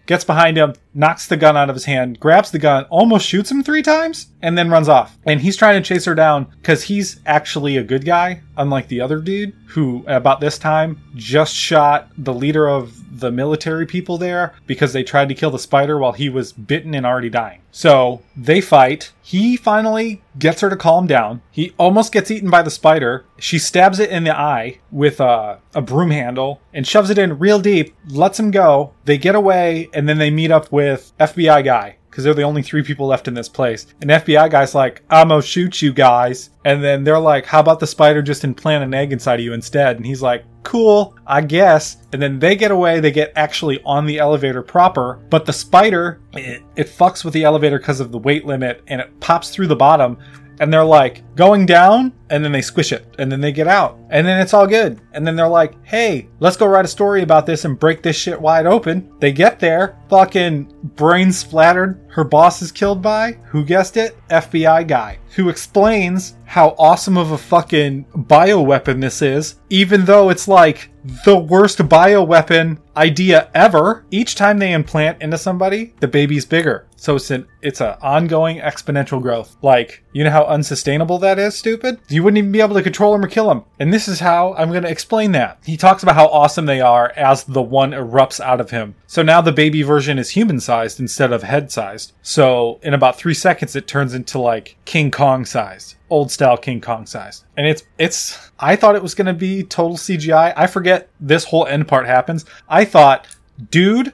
gets 0.06 0.24
behind 0.24 0.58
him, 0.58 0.74
knocks 0.94 1.28
the 1.28 1.38
gun 1.38 1.58
out 1.58 1.70
of 1.70 1.76
his 1.76 1.86
hand, 1.86 2.20
grabs 2.20 2.52
the 2.52 2.58
gun, 2.58 2.86
almost 2.86 3.28
shoots 3.28 3.52
him 3.52 3.62
three 3.62 3.84
times, 3.84 4.28
and 4.42 4.58
then 4.58 4.70
runs 4.70 4.90
off. 4.90 5.18
And 5.26 5.42
he's 5.42 5.58
trying 5.58 5.82
to 5.82 5.88
chase 5.88 6.06
her 6.06 6.16
down 6.16 6.46
because 6.62 6.84
he's 6.84 7.20
actually 7.26 7.78
a 7.78 7.84
good 7.84 8.06
guy, 8.06 8.42
unlike 8.58 8.88
the 8.88 9.02
other 9.02 9.20
dude 9.20 9.54
who, 9.68 10.04
about 10.08 10.40
this 10.40 10.58
time, 10.58 11.02
just 11.16 11.54
shot 11.54 12.10
the 12.18 12.34
leader 12.34 12.68
of 12.68 13.20
the 13.20 13.32
military 13.32 13.86
people 13.86 14.18
there 14.18 14.54
because 14.66 14.94
they 14.94 15.04
tried 15.04 15.30
to 15.30 15.36
kill 15.36 15.52
the 15.52 15.60
spider 15.60 15.98
while 15.98 16.14
he 16.14 16.30
was 16.30 16.54
bitten 16.54 16.96
and 16.96 17.06
already 17.06 17.30
dying. 17.30 17.62
So 17.72 18.22
they 18.36 18.62
fight. 18.62 19.12
He 19.22 19.58
finally 19.58 20.24
gets 20.40 20.62
her 20.62 20.70
to 20.70 20.76
calm 20.76 21.06
down. 21.06 21.42
He 21.52 21.74
almost 21.78 22.12
gets 22.12 22.32
eaten 22.32 22.50
by 22.50 22.64
the 22.64 22.72
spider. 22.72 23.26
She 23.38 23.60
stabs 23.60 24.00
it 24.00 24.10
in 24.10 24.24
the 24.24 24.38
eye 24.38 24.80
with 24.92 25.20
a, 25.20 25.60
a 25.76 25.82
broom 25.82 26.12
handle 26.12 26.62
and 26.74 26.88
shoves 26.88 27.10
it 27.10 27.18
in 27.18 27.38
real 27.38 27.60
deep, 27.60 27.96
lets 28.08 28.40
him 28.40 28.52
go. 28.52 28.94
They 29.06 29.18
get 29.18 29.36
away, 29.36 29.90
and 29.94 30.10
then 30.10 30.18
they 30.18 30.32
meet 30.32 30.52
up 30.52 30.72
with 30.72 31.12
FBI 31.20 31.64
guy 31.64 31.98
because 32.10 32.24
they're 32.24 32.34
the 32.34 32.44
only 32.44 32.62
three 32.62 32.84
people 32.84 33.08
left 33.08 33.28
in 33.28 33.34
this 33.34 33.50
place. 33.50 33.88
And 34.02 34.10
FBI 34.10 34.50
guy's 34.50 34.76
like, 34.76 35.04
I'm 35.10 35.30
gonna 35.30 35.42
shoot 35.42 35.82
you 35.82 35.94
guys. 35.94 36.50
And 36.66 36.84
then 36.84 37.04
they're 37.04 37.20
like, 37.20 37.46
How 37.46 37.60
about 37.60 37.80
the 37.80 37.88
spider 37.88 38.22
just 38.22 38.44
implant 38.44 38.84
an 38.84 38.94
egg 38.94 39.14
inside 39.14 39.40
of 39.40 39.46
you 39.46 39.54
instead? 39.54 39.98
And 39.98 40.06
he's 40.06 40.22
like, 40.22 40.46
Cool, 40.64 41.16
I 41.26 41.42
guess. 41.42 41.98
And 42.12 42.22
then 42.22 42.40
they 42.40 42.56
get 42.56 42.72
away, 42.72 43.00
they 43.00 43.12
get 43.12 43.32
actually 43.36 43.82
on 43.84 44.06
the 44.06 44.20
elevator 44.20 44.62
proper, 44.62 45.20
but 45.30 45.46
the 45.46 45.54
spider, 45.54 46.22
it, 46.34 46.64
it 46.76 46.88
fucks 46.88 47.24
with 47.24 47.34
the 47.34 47.44
elevator 47.44 47.78
because 47.78 48.00
of 48.00 48.12
the 48.12 48.18
weight 48.18 48.46
limit 48.46 48.84
and 48.88 49.00
it 49.02 49.20
pops 49.20 49.50
through 49.50 49.68
the 49.68 49.76
bottom 49.76 50.18
and 50.60 50.74
they're 50.74 50.84
like 50.84 51.24
going 51.36 51.66
down 51.66 52.14
and 52.30 52.44
then 52.44 52.52
they 52.52 52.62
squish 52.62 52.92
it 52.92 53.16
and 53.18 53.32
then 53.32 53.42
they 53.42 53.52
get 53.52 53.68
out 53.68 53.98
and 54.10 54.26
then 54.26 54.40
it's 54.40 54.54
all 54.54 54.68
good. 54.68 55.00
And 55.14 55.26
then 55.26 55.36
they're 55.36 55.48
like 55.48 55.74
hey 55.86 56.30
let's 56.40 56.58
go 56.58 56.68
write 56.68 56.86
a 56.86 56.90
story 56.90 57.22
about 57.22 57.46
this 57.46 57.66
and 57.66 57.80
break 57.80 58.02
this 58.02 58.16
shit 58.16 58.40
wide 58.40 58.66
open. 58.66 59.12
They 59.20 59.32
get 59.32 59.60
there 59.60 59.98
fucking 60.10 60.74
brain 60.96 61.32
splattered 61.32 62.00
her 62.10 62.24
boss 62.24 62.62
is 62.62 62.72
killed 62.72 63.02
by 63.02 63.34
who 63.48 63.64
guessed 63.64 63.98
it? 63.98 64.16
Fbi 64.30 64.88
guy 64.88 65.20
who 65.36 65.50
explains 65.50 66.36
how 66.46 66.76
awesome 66.80 67.18
of 67.18 67.32
a 67.32 67.38
fucking 67.38 68.06
bioweapon 68.06 69.00
this 69.00 69.22
is 69.22 69.56
even 69.70 70.06
though 70.06 70.30
it's 70.30 70.48
like 70.48 70.90
the 71.26 71.38
worst 71.38 71.80
bioweapon 71.80 72.78
idea 72.98 73.50
ever. 73.54 74.06
Each 74.12 74.36
time 74.36 74.60
they 74.60 74.74
implant 74.74 75.22
into 75.22 75.38
somebody 75.38 75.94
the 76.00 76.08
baby's 76.08 76.46
bigger. 76.46 76.88
So 76.96 77.16
it's 77.16 77.32
an 77.32 77.48
it's 77.62 77.82
an 77.82 77.96
ongoing 78.02 78.58
exponential 78.60 79.22
growth. 79.22 79.56
Like, 79.62 80.04
you 80.12 80.24
know 80.24 80.32
how 80.32 80.46
unsustainable 80.46 81.18
that 81.20 81.40
is, 81.40 81.56
stupid? 81.56 82.00
You 82.20 82.24
wouldn't 82.24 82.40
even 82.40 82.52
be 82.52 82.60
able 82.60 82.76
to 82.76 82.84
control 82.84 83.16
him 83.16 83.24
or 83.24 83.30
kill 83.30 83.50
him. 83.50 83.64
And 83.80 83.94
this 83.94 84.10
is 84.10 84.20
how 84.20 84.54
I'm 84.56 84.72
going 84.72 84.84
to 84.84 84.90
explain 84.90 85.32
that. 85.32 85.58
He 85.66 85.78
talks 85.78 86.04
about 86.04 86.16
how 86.16 86.28
awesome 86.28 86.66
they 86.66 86.82
are 86.82 87.14
as 87.16 87.46
the 87.46 87.62
one 87.62 87.92
erupts 87.92 88.42
out 88.42 88.60
of 88.60 88.72
him. 88.72 88.96
So 89.08 89.22
now 89.22 89.40
the 89.40 89.54
baby 89.54 89.84
version 89.84 90.20
is 90.20 90.32
human 90.32 90.60
sized 90.60 91.00
instead 91.00 91.32
of 91.32 91.44
head 91.44 91.72
sized. 91.72 92.12
So 92.22 92.82
in 92.84 92.94
about 92.94 93.18
three 93.18 93.34
seconds, 93.34 93.74
it 93.78 93.88
turns 93.88 94.14
into 94.14 94.38
like 94.38 94.76
King 94.84 95.12
Kong 95.12 95.46
sized 95.46 95.96
old 96.10 96.30
style 96.30 96.58
King 96.58 96.82
Kong 96.82 97.06
sized. 97.06 97.46
And 97.56 97.66
it's 97.66 97.84
it's 97.98 98.52
I 98.60 98.76
thought 98.76 98.98
it 98.98 99.02
was 99.02 99.16
going 99.16 99.28
to 99.28 99.34
be 99.34 99.64
total 99.64 99.96
CGI. 99.96 100.52
I 100.58 100.68
forget 100.68 101.08
this 101.22 101.46
whole 101.46 101.68
end 101.68 101.88
part 101.88 102.06
happens. 102.06 102.44
I 102.68 102.84
thought 102.84 103.28
dude 103.72 104.12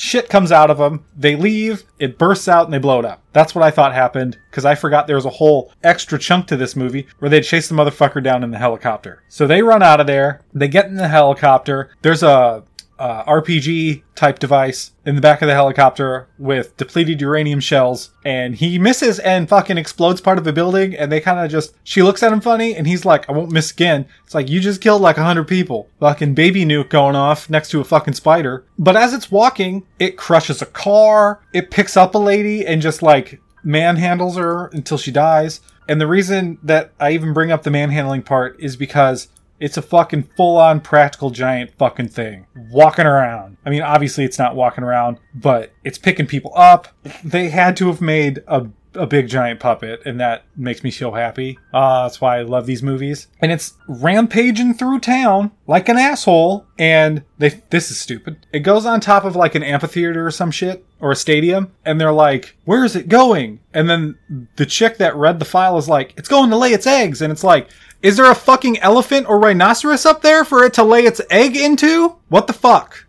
shit 0.00 0.30
comes 0.30 0.50
out 0.50 0.70
of 0.70 0.78
them 0.78 1.04
they 1.14 1.36
leave 1.36 1.84
it 1.98 2.16
bursts 2.16 2.48
out 2.48 2.64
and 2.64 2.72
they 2.72 2.78
blow 2.78 2.98
it 2.98 3.04
up. 3.04 3.22
That's 3.32 3.54
what 3.54 3.62
i 3.62 3.70
thought 3.70 3.92
happened 3.92 4.38
because 4.50 4.64
i 4.64 4.74
forgot 4.74 5.06
there 5.06 5.16
was 5.16 5.26
a 5.26 5.30
whole 5.30 5.72
extra 5.82 6.18
chunk 6.18 6.46
to 6.46 6.56
this 6.56 6.74
movie 6.74 7.06
where 7.18 7.28
they 7.28 7.42
chase 7.42 7.68
the 7.68 7.74
motherfucker 7.74 8.22
down 8.22 8.42
in 8.42 8.50
the 8.50 8.58
helicopter. 8.58 9.22
So 9.28 9.46
they 9.46 9.62
run 9.62 9.82
out 9.82 10.00
of 10.00 10.06
there 10.06 10.40
they 10.54 10.68
get 10.68 10.86
in 10.86 10.94
the 10.94 11.08
helicopter 11.08 11.90
there's 12.00 12.22
a 12.22 12.64
uh, 13.00 13.24
RPG 13.24 14.02
type 14.14 14.38
device 14.38 14.92
in 15.06 15.14
the 15.14 15.22
back 15.22 15.40
of 15.40 15.48
the 15.48 15.54
helicopter 15.54 16.28
with 16.38 16.76
depleted 16.76 17.20
uranium 17.22 17.58
shells, 17.58 18.10
and 18.26 18.54
he 18.54 18.78
misses 18.78 19.18
and 19.18 19.48
fucking 19.48 19.78
explodes 19.78 20.20
part 20.20 20.36
of 20.36 20.44
the 20.44 20.52
building. 20.52 20.94
And 20.94 21.10
they 21.10 21.20
kind 21.20 21.40
of 21.40 21.50
just, 21.50 21.74
she 21.82 22.02
looks 22.02 22.22
at 22.22 22.32
him 22.32 22.42
funny, 22.42 22.76
and 22.76 22.86
he's 22.86 23.06
like, 23.06 23.28
I 23.28 23.32
won't 23.32 23.50
miss 23.50 23.72
again. 23.72 24.06
It's 24.24 24.34
like, 24.34 24.50
you 24.50 24.60
just 24.60 24.82
killed 24.82 25.00
like 25.00 25.16
a 25.16 25.24
hundred 25.24 25.48
people. 25.48 25.88
Fucking 25.98 26.34
baby 26.34 26.66
nuke 26.66 26.90
going 26.90 27.16
off 27.16 27.48
next 27.48 27.70
to 27.70 27.80
a 27.80 27.84
fucking 27.84 28.14
spider. 28.14 28.64
But 28.78 28.96
as 28.96 29.14
it's 29.14 29.30
walking, 29.30 29.86
it 29.98 30.18
crushes 30.18 30.60
a 30.60 30.66
car, 30.66 31.40
it 31.54 31.70
picks 31.70 31.96
up 31.96 32.14
a 32.14 32.18
lady 32.18 32.66
and 32.66 32.82
just 32.82 33.02
like 33.02 33.40
manhandles 33.64 34.36
her 34.36 34.66
until 34.68 34.98
she 34.98 35.10
dies. 35.10 35.62
And 35.88 36.00
the 36.00 36.06
reason 36.06 36.58
that 36.62 36.92
I 37.00 37.12
even 37.12 37.32
bring 37.32 37.50
up 37.50 37.62
the 37.62 37.70
manhandling 37.70 38.22
part 38.22 38.60
is 38.60 38.76
because 38.76 39.28
it's 39.60 39.76
a 39.76 39.82
fucking 39.82 40.24
full 40.36 40.56
on 40.56 40.80
practical 40.80 41.30
giant 41.30 41.72
fucking 41.78 42.08
thing. 42.08 42.46
Walking 42.70 43.06
around. 43.06 43.58
I 43.64 43.70
mean, 43.70 43.82
obviously 43.82 44.24
it's 44.24 44.38
not 44.38 44.56
walking 44.56 44.82
around, 44.82 45.18
but 45.34 45.72
it's 45.84 45.98
picking 45.98 46.26
people 46.26 46.52
up. 46.56 46.88
They 47.22 47.50
had 47.50 47.76
to 47.76 47.88
have 47.88 48.00
made 48.00 48.42
a 48.48 48.66
a 48.94 49.06
big 49.06 49.28
giant 49.28 49.60
puppet, 49.60 50.02
and 50.04 50.20
that 50.20 50.44
makes 50.56 50.82
me 50.82 50.90
so 50.90 51.12
happy. 51.12 51.58
Uh, 51.72 52.02
that's 52.02 52.20
why 52.20 52.38
I 52.38 52.42
love 52.42 52.66
these 52.66 52.82
movies. 52.82 53.28
And 53.40 53.52
it's 53.52 53.74
rampaging 53.86 54.74
through 54.74 55.00
town 55.00 55.52
like 55.66 55.88
an 55.88 55.96
asshole, 55.96 56.66
and 56.78 57.22
they 57.38 57.50
this 57.70 57.90
is 57.90 58.00
stupid. 58.00 58.46
It 58.52 58.60
goes 58.60 58.86
on 58.86 59.00
top 59.00 59.24
of 59.24 59.36
like 59.36 59.54
an 59.54 59.62
amphitheater 59.62 60.26
or 60.26 60.30
some 60.30 60.50
shit 60.50 60.84
or 60.98 61.12
a 61.12 61.16
stadium, 61.16 61.72
and 61.84 62.00
they're 62.00 62.12
like, 62.12 62.56
"Where 62.64 62.84
is 62.84 62.96
it 62.96 63.08
going?" 63.08 63.60
And 63.72 63.88
then 63.88 64.18
the 64.56 64.66
chick 64.66 64.98
that 64.98 65.16
read 65.16 65.38
the 65.38 65.44
file 65.44 65.78
is 65.78 65.88
like, 65.88 66.14
"It's 66.16 66.28
going 66.28 66.50
to 66.50 66.56
lay 66.56 66.72
its 66.72 66.86
eggs," 66.86 67.22
and 67.22 67.32
it's 67.32 67.44
like. 67.44 67.68
Is 68.02 68.16
there 68.16 68.30
a 68.30 68.34
fucking 68.34 68.78
elephant 68.78 69.28
or 69.28 69.38
rhinoceros 69.38 70.06
up 70.06 70.22
there 70.22 70.42
for 70.42 70.64
it 70.64 70.72
to 70.74 70.82
lay 70.82 71.04
its 71.04 71.20
egg 71.28 71.54
into? 71.54 72.16
What 72.28 72.46
the 72.46 72.54
fuck? 72.54 73.06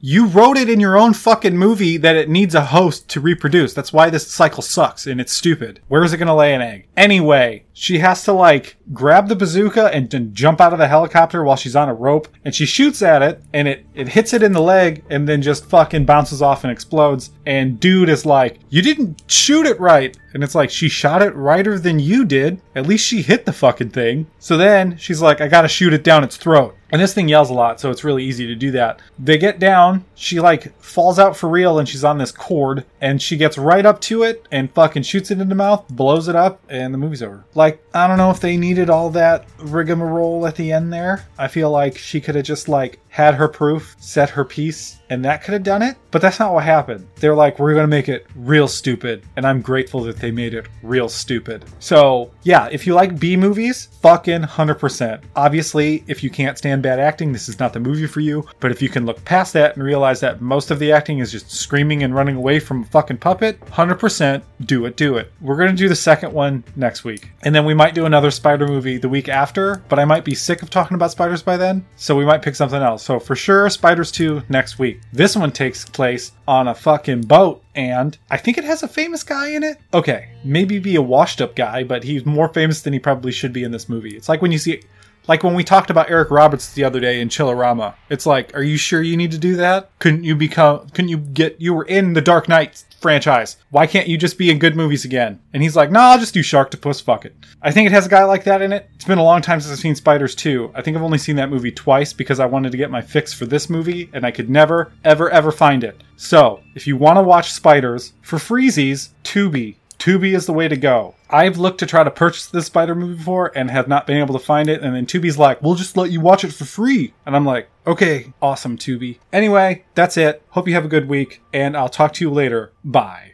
You 0.00 0.26
wrote 0.26 0.58
it 0.58 0.68
in 0.68 0.80
your 0.80 0.98
own 0.98 1.14
fucking 1.14 1.56
movie 1.56 1.96
that 1.96 2.14
it 2.14 2.28
needs 2.28 2.54
a 2.54 2.66
host 2.66 3.08
to 3.08 3.22
reproduce. 3.22 3.72
That's 3.72 3.90
why 3.90 4.10
this 4.10 4.30
cycle 4.30 4.62
sucks 4.62 5.06
and 5.06 5.18
it's 5.18 5.32
stupid. 5.32 5.80
Where 5.88 6.04
is 6.04 6.12
it 6.12 6.18
gonna 6.18 6.36
lay 6.36 6.52
an 6.52 6.60
egg? 6.60 6.88
Anyway, 6.94 7.63
she 7.74 7.98
has 7.98 8.24
to 8.24 8.32
like 8.32 8.76
grab 8.92 9.28
the 9.28 9.36
bazooka 9.36 9.92
and 9.92 10.08
then 10.08 10.32
jump 10.32 10.60
out 10.60 10.72
of 10.72 10.78
the 10.78 10.86
helicopter 10.86 11.42
while 11.42 11.56
she's 11.56 11.74
on 11.74 11.88
a 11.88 11.94
rope 11.94 12.28
and 12.44 12.54
she 12.54 12.64
shoots 12.64 13.02
at 13.02 13.20
it 13.20 13.42
and 13.52 13.66
it, 13.66 13.84
it 13.94 14.08
hits 14.08 14.32
it 14.32 14.42
in 14.42 14.52
the 14.52 14.60
leg 14.60 15.04
and 15.10 15.28
then 15.28 15.42
just 15.42 15.66
fucking 15.66 16.04
bounces 16.06 16.40
off 16.40 16.62
and 16.62 16.70
explodes. 16.70 17.32
And 17.44 17.78
dude 17.80 18.08
is 18.08 18.24
like, 18.24 18.60
you 18.70 18.80
didn't 18.80 19.24
shoot 19.26 19.66
it 19.66 19.78
right. 19.80 20.16
And 20.32 20.42
it's 20.42 20.54
like, 20.54 20.70
she 20.70 20.88
shot 20.88 21.22
it 21.22 21.34
righter 21.34 21.78
than 21.78 21.98
you 21.98 22.24
did. 22.24 22.60
At 22.74 22.86
least 22.86 23.06
she 23.06 23.22
hit 23.22 23.44
the 23.44 23.52
fucking 23.52 23.90
thing. 23.90 24.26
So 24.38 24.56
then 24.56 24.96
she's 24.96 25.20
like, 25.20 25.40
I 25.40 25.48
gotta 25.48 25.68
shoot 25.68 25.92
it 25.92 26.04
down 26.04 26.24
its 26.24 26.36
throat. 26.36 26.76
And 26.94 27.02
this 27.02 27.12
thing 27.12 27.28
yells 27.28 27.50
a 27.50 27.54
lot, 27.54 27.80
so 27.80 27.90
it's 27.90 28.04
really 28.04 28.22
easy 28.22 28.46
to 28.46 28.54
do 28.54 28.70
that. 28.70 29.00
They 29.18 29.36
get 29.36 29.58
down, 29.58 30.04
she 30.14 30.38
like 30.38 30.78
falls 30.80 31.18
out 31.18 31.36
for 31.36 31.48
real 31.48 31.80
and 31.80 31.88
she's 31.88 32.04
on 32.04 32.18
this 32.18 32.30
cord 32.30 32.84
and 33.00 33.20
she 33.20 33.36
gets 33.36 33.58
right 33.58 33.84
up 33.84 34.00
to 34.02 34.22
it 34.22 34.46
and 34.52 34.72
fucking 34.72 35.02
shoots 35.02 35.32
it 35.32 35.40
in 35.40 35.48
the 35.48 35.56
mouth, 35.56 35.88
blows 35.88 36.28
it 36.28 36.36
up, 36.36 36.60
and 36.68 36.94
the 36.94 36.98
movie's 36.98 37.22
over. 37.22 37.44
Like, 37.64 37.82
I 37.94 38.06
don't 38.06 38.18
know 38.18 38.30
if 38.30 38.40
they 38.40 38.58
needed 38.58 38.90
all 38.90 39.08
that 39.12 39.46
rigmarole 39.56 40.46
at 40.46 40.56
the 40.56 40.70
end 40.70 40.92
there. 40.92 41.26
I 41.38 41.48
feel 41.48 41.70
like 41.70 41.96
she 41.96 42.20
could 42.20 42.34
have 42.34 42.44
just 42.44 42.68
like 42.68 43.00
had 43.14 43.34
her 43.36 43.46
proof, 43.46 43.94
set 44.00 44.28
her 44.28 44.44
piece, 44.44 44.98
and 45.08 45.24
that 45.24 45.44
could 45.44 45.52
have 45.52 45.62
done 45.62 45.82
it. 45.82 45.96
But 46.10 46.20
that's 46.20 46.40
not 46.40 46.52
what 46.52 46.64
happened. 46.64 47.06
They're 47.16 47.34
like, 47.34 47.60
we're 47.60 47.72
going 47.72 47.84
to 47.84 47.88
make 47.88 48.08
it 48.08 48.26
real 48.34 48.66
stupid. 48.66 49.24
And 49.36 49.46
I'm 49.46 49.60
grateful 49.60 50.00
that 50.02 50.16
they 50.16 50.32
made 50.32 50.52
it 50.52 50.66
real 50.82 51.08
stupid. 51.08 51.64
So, 51.78 52.32
yeah, 52.42 52.68
if 52.72 52.88
you 52.88 52.94
like 52.94 53.20
B 53.20 53.36
movies, 53.36 53.88
fucking 54.02 54.42
100%. 54.42 55.22
Obviously, 55.36 56.02
if 56.08 56.24
you 56.24 56.30
can't 56.30 56.58
stand 56.58 56.82
bad 56.82 56.98
acting, 56.98 57.32
this 57.32 57.48
is 57.48 57.60
not 57.60 57.72
the 57.72 57.78
movie 57.78 58.08
for 58.08 58.18
you. 58.18 58.48
But 58.58 58.72
if 58.72 58.82
you 58.82 58.88
can 58.88 59.06
look 59.06 59.24
past 59.24 59.52
that 59.52 59.76
and 59.76 59.84
realize 59.84 60.18
that 60.20 60.40
most 60.40 60.72
of 60.72 60.80
the 60.80 60.90
acting 60.90 61.20
is 61.20 61.30
just 61.30 61.52
screaming 61.52 62.02
and 62.02 62.14
running 62.16 62.34
away 62.34 62.58
from 62.58 62.82
a 62.82 62.86
fucking 62.86 63.18
puppet, 63.18 63.60
100% 63.66 64.42
do 64.62 64.86
it, 64.86 64.96
do 64.96 65.18
it. 65.18 65.30
We're 65.40 65.56
going 65.56 65.70
to 65.70 65.76
do 65.76 65.88
the 65.88 65.94
second 65.94 66.32
one 66.32 66.64
next 66.74 67.04
week. 67.04 67.30
And 67.42 67.54
then 67.54 67.64
we 67.64 67.74
might 67.74 67.94
do 67.94 68.06
another 68.06 68.32
spider 68.32 68.66
movie 68.66 68.98
the 68.98 69.08
week 69.08 69.28
after, 69.28 69.84
but 69.88 70.00
I 70.00 70.04
might 70.04 70.24
be 70.24 70.34
sick 70.34 70.62
of 70.62 70.70
talking 70.70 70.96
about 70.96 71.12
spiders 71.12 71.42
by 71.42 71.56
then. 71.56 71.84
So 71.96 72.16
we 72.16 72.24
might 72.24 72.42
pick 72.42 72.56
something 72.56 72.82
else. 72.82 73.03
So 73.04 73.20
for 73.20 73.36
sure, 73.36 73.68
Spiders 73.68 74.10
2 74.12 74.44
next 74.48 74.78
week. 74.78 75.02
This 75.12 75.36
one 75.36 75.52
takes 75.52 75.84
place 75.84 76.32
on 76.48 76.68
a 76.68 76.74
fucking 76.74 77.20
boat, 77.26 77.62
and 77.74 78.16
I 78.30 78.38
think 78.38 78.56
it 78.56 78.64
has 78.64 78.82
a 78.82 78.88
famous 78.88 79.22
guy 79.22 79.48
in 79.48 79.62
it. 79.62 79.76
Okay, 79.92 80.30
maybe 80.42 80.78
be 80.78 80.96
a 80.96 81.02
washed 81.02 81.42
up 81.42 81.54
guy, 81.54 81.84
but 81.84 82.04
he's 82.04 82.24
more 82.24 82.48
famous 82.48 82.80
than 82.80 82.94
he 82.94 82.98
probably 82.98 83.30
should 83.30 83.52
be 83.52 83.62
in 83.62 83.72
this 83.72 83.90
movie. 83.90 84.16
It's 84.16 84.30
like 84.30 84.40
when 84.40 84.52
you 84.52 84.58
see. 84.58 84.80
Like 85.26 85.42
when 85.42 85.54
we 85.54 85.64
talked 85.64 85.90
about 85.90 86.10
Eric 86.10 86.30
Roberts 86.30 86.72
the 86.72 86.84
other 86.84 87.00
day 87.00 87.20
in 87.20 87.28
Chillerama, 87.28 87.94
it's 88.10 88.26
like, 88.26 88.54
are 88.54 88.62
you 88.62 88.76
sure 88.76 89.02
you 89.02 89.16
need 89.16 89.30
to 89.30 89.38
do 89.38 89.56
that? 89.56 89.90
Couldn't 89.98 90.24
you 90.24 90.34
become? 90.34 90.88
Couldn't 90.90 91.08
you 91.08 91.18
get? 91.18 91.60
You 91.60 91.72
were 91.72 91.84
in 91.84 92.12
the 92.12 92.20
Dark 92.20 92.48
Knight 92.48 92.84
franchise. 93.04 93.58
Why 93.68 93.86
can't 93.86 94.08
you 94.08 94.16
just 94.16 94.38
be 94.38 94.50
in 94.50 94.58
good 94.58 94.76
movies 94.76 95.04
again? 95.04 95.38
And 95.52 95.62
he's 95.62 95.76
like, 95.76 95.90
nah, 95.90 96.12
I'll 96.12 96.18
just 96.18 96.32
do 96.32 96.40
Sharktopus, 96.40 97.02
fuck 97.02 97.26
it. 97.26 97.36
I 97.60 97.70
think 97.70 97.86
it 97.86 97.92
has 97.92 98.06
a 98.06 98.08
guy 98.08 98.24
like 98.24 98.44
that 98.44 98.62
in 98.62 98.72
it. 98.72 98.88
It's 98.94 99.04
been 99.04 99.18
a 99.18 99.22
long 99.22 99.42
time 99.42 99.60
since 99.60 99.72
I've 99.72 99.78
seen 99.78 99.94
Spiders 99.94 100.34
2. 100.34 100.72
I 100.74 100.80
think 100.80 100.96
I've 100.96 101.02
only 101.02 101.18
seen 101.18 101.36
that 101.36 101.50
movie 101.50 101.70
twice 101.70 102.14
because 102.14 102.40
I 102.40 102.46
wanted 102.46 102.72
to 102.72 102.78
get 102.78 102.90
my 102.90 103.02
fix 103.02 103.34
for 103.34 103.44
this 103.44 103.68
movie 103.68 104.08
and 104.14 104.24
I 104.24 104.30
could 104.30 104.48
never, 104.48 104.90
ever, 105.04 105.28
ever 105.28 105.52
find 105.52 105.84
it. 105.84 106.02
So, 106.16 106.62
if 106.74 106.86
you 106.86 106.96
want 106.96 107.18
to 107.18 107.22
watch 107.22 107.52
Spiders 107.52 108.14
for 108.22 108.38
freezies, 108.38 109.10
Tubi. 109.22 109.76
Tubi 110.04 110.34
is 110.34 110.44
the 110.44 110.52
way 110.52 110.68
to 110.68 110.76
go. 110.76 111.14
I've 111.30 111.56
looked 111.56 111.78
to 111.78 111.86
try 111.86 112.04
to 112.04 112.10
purchase 112.10 112.44
this 112.44 112.66
spider 112.66 112.94
movie 112.94 113.14
before 113.14 113.50
and 113.56 113.70
have 113.70 113.88
not 113.88 114.06
been 114.06 114.18
able 114.18 114.38
to 114.38 114.44
find 114.44 114.68
it. 114.68 114.82
And 114.82 114.94
then 114.94 115.06
Tubi's 115.06 115.38
like, 115.38 115.62
we'll 115.62 115.76
just 115.76 115.96
let 115.96 116.10
you 116.10 116.20
watch 116.20 116.44
it 116.44 116.52
for 116.52 116.66
free. 116.66 117.14
And 117.24 117.34
I'm 117.34 117.46
like, 117.46 117.70
okay, 117.86 118.34
awesome, 118.42 118.76
Tubi. 118.76 119.16
Anyway, 119.32 119.86
that's 119.94 120.18
it. 120.18 120.42
Hope 120.50 120.68
you 120.68 120.74
have 120.74 120.84
a 120.84 120.88
good 120.88 121.08
week, 121.08 121.40
and 121.54 121.74
I'll 121.74 121.88
talk 121.88 122.12
to 122.14 122.24
you 122.24 122.30
later. 122.30 122.70
Bye. 122.84 123.33